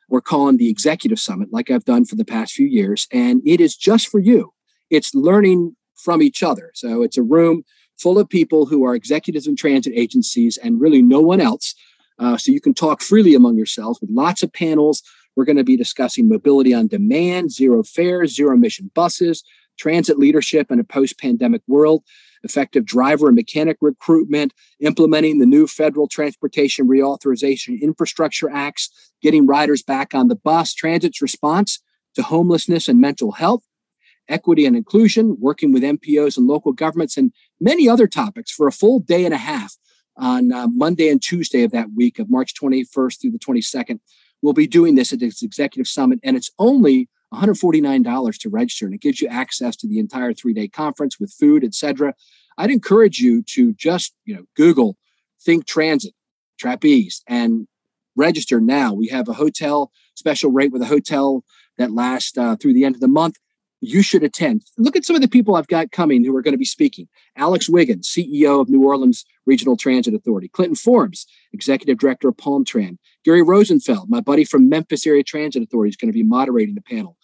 we're 0.09 0.21
calling 0.21 0.57
the 0.57 0.69
Executive 0.69 1.19
Summit, 1.19 1.49
like 1.51 1.69
I've 1.69 1.85
done 1.85 2.05
for 2.05 2.15
the 2.15 2.25
past 2.25 2.53
few 2.53 2.67
years. 2.67 3.07
And 3.11 3.41
it 3.45 3.59
is 3.59 3.75
just 3.75 4.07
for 4.07 4.19
you. 4.19 4.53
It's 4.89 5.13
learning 5.13 5.75
from 5.95 6.21
each 6.21 6.43
other. 6.43 6.71
So 6.73 7.03
it's 7.03 7.17
a 7.17 7.23
room 7.23 7.63
full 7.97 8.19
of 8.19 8.29
people 8.29 8.65
who 8.65 8.85
are 8.85 8.95
executives 8.95 9.47
in 9.47 9.55
transit 9.55 9.93
agencies 9.95 10.57
and 10.57 10.79
really 10.79 11.01
no 11.01 11.19
one 11.19 11.41
else. 11.41 11.75
Uh, 12.19 12.37
so 12.37 12.51
you 12.51 12.61
can 12.61 12.73
talk 12.73 13.01
freely 13.01 13.35
among 13.35 13.57
yourselves 13.57 13.99
with 13.99 14.09
lots 14.09 14.43
of 14.43 14.53
panels. 14.53 15.03
We're 15.35 15.45
going 15.45 15.57
to 15.57 15.63
be 15.63 15.77
discussing 15.77 16.27
mobility 16.27 16.73
on 16.73 16.87
demand, 16.87 17.51
zero 17.51 17.83
fares, 17.83 18.35
zero 18.35 18.55
emission 18.55 18.91
buses, 18.93 19.43
transit 19.77 20.17
leadership 20.17 20.71
in 20.71 20.79
a 20.79 20.83
post 20.83 21.19
pandemic 21.19 21.61
world 21.67 22.03
effective 22.43 22.85
driver 22.85 23.27
and 23.27 23.35
mechanic 23.35 23.77
recruitment, 23.81 24.53
implementing 24.79 25.39
the 25.39 25.45
new 25.45 25.67
federal 25.67 26.07
transportation 26.07 26.87
reauthorization 26.87 27.81
infrastructure 27.81 28.49
acts, 28.49 28.89
getting 29.21 29.47
riders 29.47 29.83
back 29.83 30.13
on 30.13 30.27
the 30.27 30.35
bus, 30.35 30.73
transit's 30.73 31.21
response 31.21 31.79
to 32.15 32.23
homelessness 32.23 32.87
and 32.87 32.99
mental 32.99 33.31
health, 33.33 33.63
equity 34.27 34.65
and 34.65 34.75
inclusion, 34.75 35.37
working 35.39 35.71
with 35.71 35.83
MPOs 35.83 36.37
and 36.37 36.47
local 36.47 36.73
governments, 36.73 37.17
and 37.17 37.31
many 37.59 37.87
other 37.87 38.07
topics 38.07 38.51
for 38.51 38.67
a 38.67 38.71
full 38.71 38.99
day 38.99 39.25
and 39.25 39.33
a 39.33 39.37
half 39.37 39.75
on 40.17 40.51
uh, 40.51 40.67
Monday 40.67 41.09
and 41.09 41.21
Tuesday 41.21 41.63
of 41.63 41.71
that 41.71 41.89
week 41.95 42.19
of 42.19 42.29
March 42.29 42.53
21st 42.55 43.21
through 43.21 43.31
the 43.31 43.39
22nd. 43.39 43.99
We'll 44.41 44.53
be 44.53 44.67
doing 44.67 44.95
this 44.95 45.13
at 45.13 45.19
this 45.19 45.41
executive 45.41 45.87
summit, 45.87 46.19
and 46.23 46.35
it's 46.35 46.51
only 46.59 47.09
$149 47.33 48.37
to 48.39 48.49
register, 48.49 48.85
and 48.85 48.95
it 48.95 49.01
gives 49.01 49.21
you 49.21 49.27
access 49.27 49.75
to 49.77 49.87
the 49.87 49.99
entire 49.99 50.33
three-day 50.33 50.67
conference 50.69 51.19
with 51.19 51.33
food, 51.33 51.63
etc. 51.63 52.13
I'd 52.57 52.71
encourage 52.71 53.19
you 53.19 53.43
to 53.43 53.73
just 53.73 54.13
you 54.25 54.35
know 54.35 54.43
Google 54.55 54.97
Think 55.41 55.65
Transit 55.65 56.13
Trapeze 56.57 57.23
and 57.27 57.67
register 58.15 58.59
now. 58.59 58.93
We 58.93 59.07
have 59.09 59.27
a 59.29 59.33
hotel 59.33 59.91
special 60.15 60.51
rate 60.51 60.71
with 60.71 60.81
a 60.81 60.87
hotel 60.87 61.43
that 61.77 61.91
lasts 61.91 62.37
uh, 62.37 62.55
through 62.55 62.73
the 62.73 62.83
end 62.83 62.95
of 62.95 63.01
the 63.01 63.07
month. 63.07 63.37
You 63.79 64.01
should 64.01 64.23
attend. 64.23 64.63
Look 64.79 64.95
at 64.95 65.05
some 65.05 65.15
of 65.15 65.21
the 65.21 65.27
people 65.27 65.55
I've 65.55 65.67
got 65.67 65.91
coming 65.91 66.25
who 66.25 66.35
are 66.35 66.41
going 66.41 66.55
to 66.55 66.57
be 66.57 66.65
speaking. 66.65 67.07
Alex 67.35 67.69
Wiggins, 67.69 68.07
CEO 68.07 68.59
of 68.59 68.69
New 68.69 68.83
Orleans 68.83 69.23
Regional 69.45 69.77
Transit 69.77 70.15
Authority. 70.15 70.47
Clinton 70.47 70.75
Forbes, 70.75 71.27
Executive 71.53 71.99
Director 71.99 72.27
of 72.27 72.37
Palm 72.37 72.65
Tran. 72.65 72.97
Gary 73.23 73.43
Rosenfeld, 73.43 74.09
my 74.09 74.19
buddy 74.19 74.45
from 74.45 74.67
Memphis 74.67 75.05
Area 75.05 75.21
Transit 75.21 75.61
Authority, 75.61 75.89
is 75.89 75.95
going 75.95 76.11
to 76.11 76.17
be 76.17 76.23
moderating 76.23 76.73
the 76.73 76.81
panel. 76.81 77.16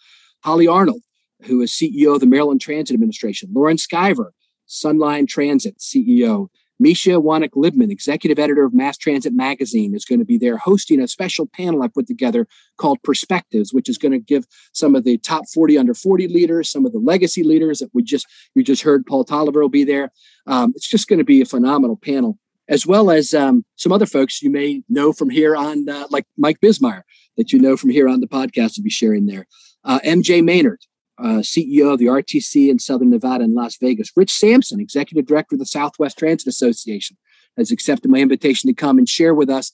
Holly 0.44 0.66
Arnold, 0.66 1.00
who 1.42 1.60
is 1.62 1.72
CEO 1.72 2.14
of 2.14 2.20
the 2.20 2.26
Maryland 2.26 2.60
Transit 2.60 2.94
Administration. 2.94 3.48
Lauren 3.52 3.76
Skiver, 3.76 4.30
Sunline 4.68 5.26
Transit 5.26 5.78
CEO. 5.78 6.48
Mischa 6.82 7.22
Wanek 7.22 7.50
Libman, 7.50 7.90
executive 7.90 8.38
editor 8.38 8.64
of 8.64 8.74
Mass 8.74 8.98
Transit 8.98 9.32
Magazine, 9.32 9.94
is 9.94 10.04
going 10.04 10.18
to 10.18 10.24
be 10.24 10.36
there 10.36 10.56
hosting 10.56 11.00
a 11.00 11.06
special 11.06 11.46
panel 11.46 11.82
I 11.82 11.88
put 11.88 12.08
together 12.08 12.48
called 12.78 13.00
Perspectives, 13.04 13.72
which 13.72 13.88
is 13.88 13.96
going 13.96 14.10
to 14.10 14.18
give 14.18 14.44
some 14.72 14.96
of 14.96 15.04
the 15.04 15.16
top 15.18 15.44
40 15.54 15.78
under 15.78 15.94
40 15.94 16.26
leaders, 16.26 16.68
some 16.68 16.84
of 16.84 16.92
the 16.92 16.98
legacy 16.98 17.44
leaders 17.44 17.78
that 17.78 17.90
we 17.94 18.02
just 18.02 18.26
you 18.56 18.64
just 18.64 18.82
heard. 18.82 19.06
Paul 19.06 19.24
Toliver 19.24 19.62
will 19.62 19.68
be 19.68 19.84
there. 19.84 20.10
Um, 20.48 20.72
it's 20.74 20.88
just 20.88 21.08
going 21.08 21.20
to 21.20 21.24
be 21.24 21.40
a 21.40 21.46
phenomenal 21.46 21.96
panel, 21.96 22.38
as 22.68 22.84
well 22.84 23.10
as 23.10 23.32
um, 23.34 23.64
some 23.76 23.92
other 23.92 24.06
folks 24.06 24.42
you 24.42 24.50
may 24.50 24.82
know 24.88 25.12
from 25.12 25.30
here 25.30 25.54
on, 25.54 25.88
uh, 25.88 26.08
like 26.10 26.26
Mike 26.36 26.60
Bismeyer, 26.60 27.02
that 27.36 27.52
you 27.52 27.60
know 27.60 27.76
from 27.76 27.90
here 27.90 28.08
on 28.08 28.20
the 28.20 28.26
podcast, 28.26 28.76
will 28.76 28.84
be 28.84 28.90
sharing 28.90 29.26
there. 29.26 29.46
Uh, 29.84 30.00
MJ 30.04 30.42
Maynard, 30.42 30.80
uh, 31.18 31.42
CEO 31.42 31.92
of 31.92 31.98
the 31.98 32.06
RTC 32.06 32.68
in 32.68 32.78
Southern 32.78 33.10
Nevada 33.10 33.44
and 33.44 33.54
Las 33.54 33.76
Vegas. 33.76 34.10
Rich 34.16 34.32
Sampson, 34.32 34.80
Executive 34.80 35.26
Director 35.26 35.56
of 35.56 35.60
the 35.60 35.66
Southwest 35.66 36.18
Transit 36.18 36.48
Association, 36.48 37.16
has 37.56 37.70
accepted 37.70 38.10
my 38.10 38.18
invitation 38.18 38.68
to 38.68 38.74
come 38.74 38.98
and 38.98 39.08
share 39.08 39.34
with 39.34 39.50
us 39.50 39.72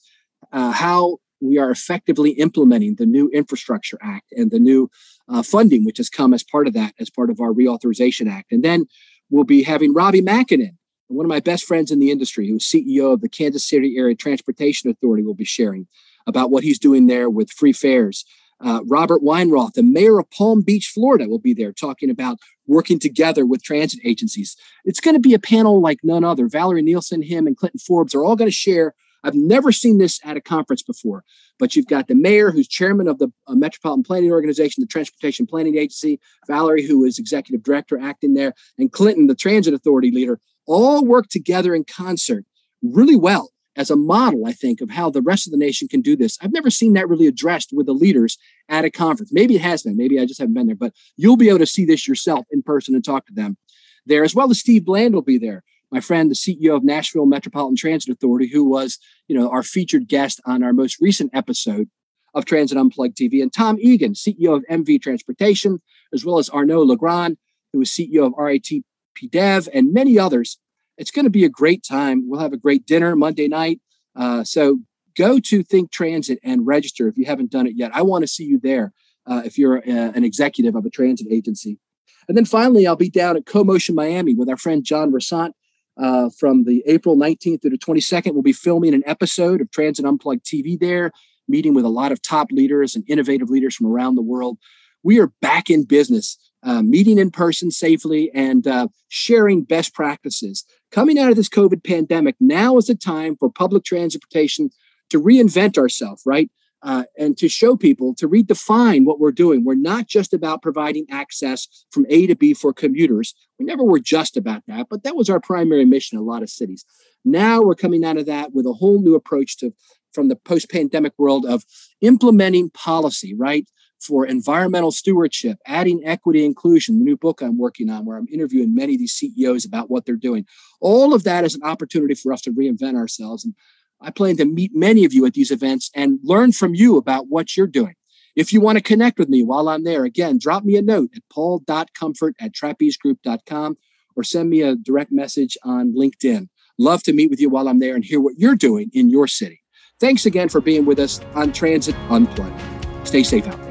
uh, 0.51 0.71
how 0.71 1.17
we 1.41 1.57
are 1.57 1.71
effectively 1.71 2.31
implementing 2.31 2.95
the 2.95 3.05
new 3.05 3.29
Infrastructure 3.29 3.97
Act 4.01 4.31
and 4.33 4.51
the 4.51 4.59
new 4.59 4.89
uh, 5.27 5.41
funding, 5.41 5.83
which 5.83 5.97
has 5.97 6.09
come 6.09 6.33
as 6.33 6.43
part 6.43 6.67
of 6.67 6.73
that, 6.73 6.93
as 6.99 7.09
part 7.09 7.29
of 7.29 7.39
our 7.39 7.51
Reauthorization 7.51 8.29
Act. 8.29 8.51
And 8.51 8.63
then 8.63 8.85
we'll 9.29 9.43
be 9.43 9.63
having 9.63 9.93
Robbie 9.93 10.21
Makinen, 10.21 10.77
one 11.07 11.25
of 11.25 11.29
my 11.29 11.39
best 11.39 11.65
friends 11.65 11.91
in 11.91 11.99
the 11.99 12.11
industry, 12.11 12.47
who's 12.47 12.69
CEO 12.69 13.13
of 13.13 13.21
the 13.21 13.29
Kansas 13.29 13.67
City 13.67 13.97
Area 13.97 14.15
Transportation 14.15 14.89
Authority, 14.89 15.23
will 15.23 15.33
be 15.33 15.45
sharing 15.45 15.87
about 16.27 16.51
what 16.51 16.63
he's 16.63 16.79
doing 16.79 17.07
there 17.07 17.29
with 17.29 17.49
free 17.49 17.73
fares 17.73 18.23
uh, 18.63 18.81
Robert 18.85 19.21
Weinroth, 19.21 19.73
the 19.73 19.83
mayor 19.83 20.19
of 20.19 20.29
Palm 20.31 20.61
Beach, 20.61 20.91
Florida, 20.93 21.27
will 21.27 21.39
be 21.39 21.53
there 21.53 21.71
talking 21.71 22.09
about 22.09 22.39
working 22.67 22.99
together 22.99 23.45
with 23.45 23.63
transit 23.63 23.99
agencies. 24.03 24.55
It's 24.85 24.99
going 24.99 25.15
to 25.15 25.19
be 25.19 25.33
a 25.33 25.39
panel 25.39 25.81
like 25.81 25.99
none 26.03 26.23
other. 26.23 26.47
Valerie 26.47 26.83
Neilson, 26.83 27.25
him, 27.25 27.47
and 27.47 27.57
Clinton 27.57 27.79
Forbes 27.79 28.13
are 28.13 28.23
all 28.23 28.35
going 28.35 28.49
to 28.49 28.55
share. 28.55 28.93
I've 29.23 29.35
never 29.35 29.71
seen 29.71 29.97
this 29.97 30.19
at 30.23 30.37
a 30.37 30.41
conference 30.41 30.81
before, 30.81 31.23
but 31.59 31.75
you've 31.75 31.87
got 31.87 32.07
the 32.07 32.15
mayor, 32.15 32.51
who's 32.51 32.67
chairman 32.67 33.07
of 33.07 33.19
the 33.19 33.31
uh, 33.47 33.53
Metropolitan 33.53 34.03
Planning 34.03 34.31
Organization, 34.31 34.81
the 34.81 34.87
Transportation 34.87 35.45
Planning 35.45 35.77
Agency, 35.77 36.19
Valerie, 36.47 36.85
who 36.85 37.05
is 37.05 37.19
executive 37.19 37.63
director 37.63 37.99
acting 37.99 38.33
there, 38.33 38.53
and 38.77 38.91
Clinton, 38.91 39.27
the 39.27 39.35
transit 39.35 39.73
authority 39.73 40.11
leader, 40.11 40.39
all 40.65 41.05
work 41.05 41.27
together 41.29 41.75
in 41.75 41.83
concert 41.83 42.45
really 42.81 43.15
well 43.15 43.51
as 43.75 43.89
a 43.89 43.95
model, 43.95 44.45
I 44.45 44.51
think, 44.51 44.81
of 44.81 44.89
how 44.89 45.09
the 45.09 45.21
rest 45.21 45.47
of 45.47 45.51
the 45.51 45.57
nation 45.57 45.87
can 45.87 46.01
do 46.01 46.15
this. 46.15 46.37
I've 46.41 46.51
never 46.51 46.69
seen 46.69 46.93
that 46.93 47.07
really 47.07 47.27
addressed 47.27 47.71
with 47.73 47.85
the 47.85 47.93
leaders 47.93 48.37
at 48.67 48.85
a 48.85 48.91
conference. 48.91 49.31
Maybe 49.33 49.55
it 49.55 49.61
has 49.61 49.83
been. 49.83 49.95
Maybe 49.95 50.19
I 50.19 50.25
just 50.25 50.39
haven't 50.39 50.55
been 50.55 50.67
there, 50.67 50.75
but 50.75 50.93
you'll 51.15 51.37
be 51.37 51.49
able 51.49 51.59
to 51.59 51.65
see 51.65 51.85
this 51.85 52.07
yourself 52.07 52.45
in 52.51 52.63
person 52.63 52.95
and 52.95 53.03
talk 53.03 53.25
to 53.27 53.33
them 53.33 53.57
there, 54.05 54.23
as 54.23 54.35
well 54.35 54.49
as 54.51 54.59
Steve 54.59 54.85
Bland 54.85 55.13
will 55.13 55.21
be 55.21 55.37
there. 55.37 55.63
My 55.91 55.99
friend, 55.99 56.31
the 56.31 56.35
CEO 56.35 56.75
of 56.75 56.83
Nashville 56.83 57.25
Metropolitan 57.25 57.75
Transit 57.75 58.13
Authority, 58.13 58.47
who 58.47 58.63
was, 58.63 58.97
you 59.27 59.37
know, 59.37 59.49
our 59.49 59.63
featured 59.63 60.07
guest 60.07 60.39
on 60.45 60.63
our 60.63 60.73
most 60.73 60.99
recent 61.01 61.31
episode 61.33 61.89
of 62.33 62.45
Transit 62.45 62.77
Unplugged 62.77 63.17
TV, 63.17 63.41
and 63.41 63.51
Tom 63.51 63.77
Egan, 63.79 64.13
CEO 64.13 64.55
of 64.55 64.63
MV 64.71 65.01
Transportation, 65.01 65.81
as 66.13 66.23
well 66.23 66.39
as 66.39 66.49
Arnaud 66.49 66.83
Legrand, 66.83 67.37
who 67.73 67.81
is 67.81 67.89
CEO 67.89 68.25
of 68.25 68.33
RATP 68.33 68.83
Dev, 69.29 69.67
and 69.73 69.93
many 69.93 70.17
others 70.17 70.57
it's 70.97 71.11
going 71.11 71.25
to 71.25 71.31
be 71.31 71.45
a 71.45 71.49
great 71.49 71.83
time. 71.83 72.29
We'll 72.29 72.39
have 72.39 72.53
a 72.53 72.57
great 72.57 72.85
dinner 72.85 73.15
Monday 73.15 73.47
night. 73.47 73.79
Uh, 74.15 74.43
so 74.43 74.79
go 75.15 75.39
to 75.39 75.63
Think 75.63 75.91
Transit 75.91 76.39
and 76.43 76.65
register 76.65 77.07
if 77.07 77.17
you 77.17 77.25
haven't 77.25 77.51
done 77.51 77.67
it 77.67 77.75
yet. 77.75 77.91
I 77.93 78.01
want 78.01 78.23
to 78.23 78.27
see 78.27 78.43
you 78.43 78.59
there 78.59 78.93
uh, 79.25 79.41
if 79.45 79.57
you're 79.57 79.77
a, 79.77 79.81
an 79.85 80.23
executive 80.23 80.75
of 80.75 80.85
a 80.85 80.89
transit 80.89 81.27
agency. 81.29 81.79
And 82.27 82.37
then 82.37 82.45
finally, 82.45 82.87
I'll 82.87 82.95
be 82.95 83.09
down 83.09 83.35
at 83.35 83.45
CoMotion 83.45 83.95
Miami 83.95 84.35
with 84.35 84.49
our 84.49 84.57
friend 84.57 84.83
John 84.83 85.11
Rossant. 85.11 85.51
Uh, 85.97 86.29
from 86.39 86.63
the 86.63 86.81
April 86.87 87.17
19th 87.17 87.61
through 87.61 87.71
the 87.71 87.77
22nd, 87.77 88.33
we'll 88.33 88.41
be 88.41 88.53
filming 88.53 88.93
an 88.93 89.03
episode 89.05 89.59
of 89.59 89.69
Transit 89.71 90.05
Unplugged 90.05 90.45
TV 90.45 90.79
there, 90.79 91.11
meeting 91.49 91.73
with 91.73 91.83
a 91.83 91.89
lot 91.89 92.13
of 92.13 92.21
top 92.21 92.47
leaders 92.49 92.95
and 92.95 93.03
innovative 93.09 93.49
leaders 93.49 93.75
from 93.75 93.87
around 93.87 94.15
the 94.15 94.21
world. 94.21 94.57
We 95.03 95.19
are 95.19 95.33
back 95.41 95.69
in 95.69 95.83
business, 95.83 96.37
uh, 96.63 96.81
meeting 96.81 97.17
in 97.17 97.29
person 97.29 97.71
safely 97.71 98.31
and 98.33 98.65
uh, 98.65 98.87
sharing 99.09 99.63
best 99.63 99.93
practices. 99.93 100.63
Coming 100.91 101.17
out 101.17 101.29
of 101.29 101.37
this 101.37 101.49
COVID 101.49 101.85
pandemic, 101.85 102.35
now 102.39 102.77
is 102.77 102.87
the 102.87 102.95
time 102.95 103.37
for 103.37 103.49
public 103.49 103.85
transportation 103.85 104.69
to 105.09 105.21
reinvent 105.21 105.77
ourselves, 105.77 106.21
right? 106.25 106.49
Uh, 106.83 107.03
and 107.17 107.37
to 107.37 107.47
show 107.47 107.77
people 107.77 108.13
to 108.15 108.27
redefine 108.27 109.05
what 109.05 109.19
we're 109.19 109.31
doing. 109.31 109.63
We're 109.63 109.75
not 109.75 110.07
just 110.07 110.33
about 110.33 110.63
providing 110.63 111.05
access 111.11 111.85
from 111.91 112.05
A 112.09 112.27
to 112.27 112.35
B 112.35 112.53
for 112.53 112.73
commuters. 112.73 113.35
We 113.59 113.65
never 113.65 113.83
were 113.83 113.99
just 113.99 114.35
about 114.35 114.63
that, 114.67 114.87
but 114.89 115.03
that 115.03 115.15
was 115.15 115.29
our 115.29 115.39
primary 115.39 115.85
mission 115.85 116.17
in 116.17 116.23
a 116.23 116.27
lot 116.27 116.41
of 116.43 116.49
cities. 116.49 116.83
Now 117.23 117.61
we're 117.61 117.75
coming 117.75 118.03
out 118.03 118.17
of 118.17 118.25
that 118.25 118.53
with 118.53 118.65
a 118.65 118.73
whole 118.73 118.99
new 118.99 119.15
approach 119.15 119.57
to 119.57 119.73
from 120.13 120.27
the 120.27 120.35
post-pandemic 120.35 121.13
world 121.17 121.45
of 121.45 121.63
implementing 122.01 122.69
policy, 122.71 123.33
right? 123.33 123.65
For 124.01 124.25
environmental 124.25 124.91
stewardship, 124.91 125.59
adding 125.67 126.01
equity 126.03 126.43
inclusion, 126.43 126.97
the 126.97 127.05
new 127.05 127.15
book 127.15 127.41
I'm 127.41 127.57
working 127.57 127.89
on, 127.89 128.03
where 128.05 128.17
I'm 128.17 128.27
interviewing 128.31 128.73
many 128.73 128.95
of 128.95 128.99
these 128.99 129.13
CEOs 129.13 129.63
about 129.63 129.91
what 129.91 130.05
they're 130.05 130.15
doing. 130.15 130.45
All 130.79 131.13
of 131.13 131.23
that 131.23 131.43
is 131.45 131.53
an 131.53 131.63
opportunity 131.63 132.15
for 132.15 132.33
us 132.33 132.41
to 132.41 132.51
reinvent 132.51 132.95
ourselves. 132.95 133.45
And 133.45 133.53
I 134.01 134.09
plan 134.09 134.37
to 134.37 134.45
meet 134.45 134.71
many 134.73 135.05
of 135.05 135.13
you 135.13 135.25
at 135.27 135.33
these 135.33 135.51
events 135.51 135.91
and 135.95 136.19
learn 136.23 136.51
from 136.51 136.73
you 136.73 136.97
about 136.97 137.27
what 137.27 137.55
you're 137.55 137.67
doing. 137.67 137.93
If 138.35 138.53
you 138.53 138.61
want 138.61 138.77
to 138.77 138.83
connect 138.83 139.19
with 139.19 139.29
me 139.29 139.43
while 139.43 139.69
I'm 139.69 139.83
there, 139.83 140.05
again, 140.05 140.39
drop 140.39 140.63
me 140.63 140.77
a 140.77 140.81
note 140.81 141.11
at 141.15 141.23
paul.comfort 141.31 142.35
at 142.39 142.53
trapezegroup.com 142.53 143.77
or 144.15 144.23
send 144.23 144.49
me 144.49 144.61
a 144.61 144.75
direct 144.75 145.11
message 145.11 145.57
on 145.63 145.93
LinkedIn. 145.93 146.47
Love 146.77 147.03
to 147.03 147.13
meet 147.13 147.29
with 147.29 147.39
you 147.39 147.49
while 147.49 147.67
I'm 147.67 147.79
there 147.79 147.95
and 147.95 148.03
hear 148.03 148.19
what 148.19 148.37
you're 148.37 148.55
doing 148.55 148.89
in 148.93 149.09
your 149.09 149.27
city. 149.27 149.61
Thanks 149.99 150.25
again 150.25 150.49
for 150.49 150.61
being 150.61 150.85
with 150.85 150.99
us 150.99 151.21
on 151.35 151.51
Transit 151.51 151.95
Unplugged. 152.09 152.59
Stay 153.07 153.23
safe 153.23 153.45
out 153.47 153.61
there. 153.61 153.70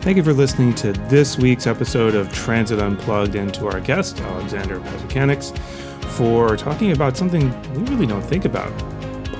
Thank 0.00 0.16
you 0.16 0.22
for 0.22 0.32
listening 0.32 0.74
to 0.76 0.92
this 0.92 1.36
week's 1.36 1.66
episode 1.66 2.14
of 2.14 2.32
Transit 2.32 2.78
Unplugged 2.78 3.34
and 3.34 3.52
to 3.52 3.66
our 3.66 3.80
guest, 3.80 4.18
Alexander 4.22 4.80
Pazuchanics 4.80 5.56
for 6.16 6.56
talking 6.56 6.92
about 6.92 7.18
something 7.18 7.50
we 7.74 7.82
really 7.82 8.06
don't 8.06 8.22
think 8.22 8.46
about 8.46 8.72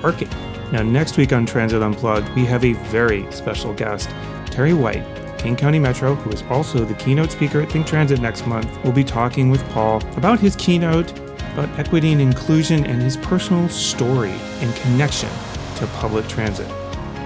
parking. 0.03 0.29
Now, 0.71 0.83
next 0.83 1.17
week 1.17 1.33
on 1.33 1.47
Transit 1.47 1.81
Unplugged, 1.81 2.29
we 2.35 2.45
have 2.45 2.63
a 2.63 2.75
very 2.75 3.31
special 3.33 3.73
guest, 3.73 4.11
Terry 4.51 4.75
White, 4.75 5.03
King 5.39 5.57
County 5.57 5.79
Metro, 5.79 6.15
who 6.15 6.31
is 6.31 6.43
also 6.51 6.85
the 6.85 6.95
keynote 6.95 7.33
speaker 7.33 7.63
at 7.63 7.73
Think 7.73 7.87
Transit 7.87 8.21
next 8.21 8.47
month, 8.47 8.85
will 8.85 8.93
be 8.93 9.03
talking 9.03 9.49
with 9.49 9.67
Paul 9.71 10.03
about 10.19 10.41
his 10.41 10.57
keynote, 10.57 11.11
about 11.55 11.71
equity 11.79 12.13
and 12.13 12.21
inclusion, 12.21 12.85
and 12.85 13.01
his 13.01 13.17
personal 13.17 13.67
story 13.71 14.35
and 14.61 14.77
connection 14.77 15.31
to 15.77 15.87
public 15.95 16.29
transit. 16.29 16.69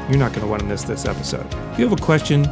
You're 0.09 0.19
not 0.19 0.33
going 0.33 0.43
to 0.43 0.47
want 0.47 0.63
to 0.63 0.69
miss 0.69 0.85
this 0.85 1.05
episode. 1.05 1.53
If 1.73 1.81
you 1.81 1.89
have 1.89 1.99
a 1.99 2.03
question, 2.03 2.45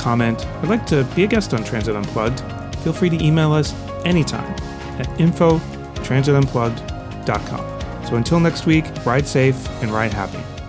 comment, 0.00 0.46
or 0.62 0.68
like 0.68 0.86
to 0.86 1.04
be 1.14 1.24
a 1.24 1.26
guest 1.26 1.54
on 1.54 1.62
Transit 1.62 1.94
Unplugged, 1.94 2.42
feel 2.78 2.92
free 2.92 3.10
to 3.10 3.24
email 3.24 3.52
us 3.52 3.74
anytime 4.04 4.54
at 4.98 5.20
info 5.20 5.58
transitunplugged.com. 6.02 8.06
So 8.06 8.16
until 8.16 8.40
next 8.40 8.66
week, 8.66 8.84
ride 9.04 9.26
safe 9.26 9.68
and 9.82 9.92
ride 9.92 10.12
happy. 10.12 10.59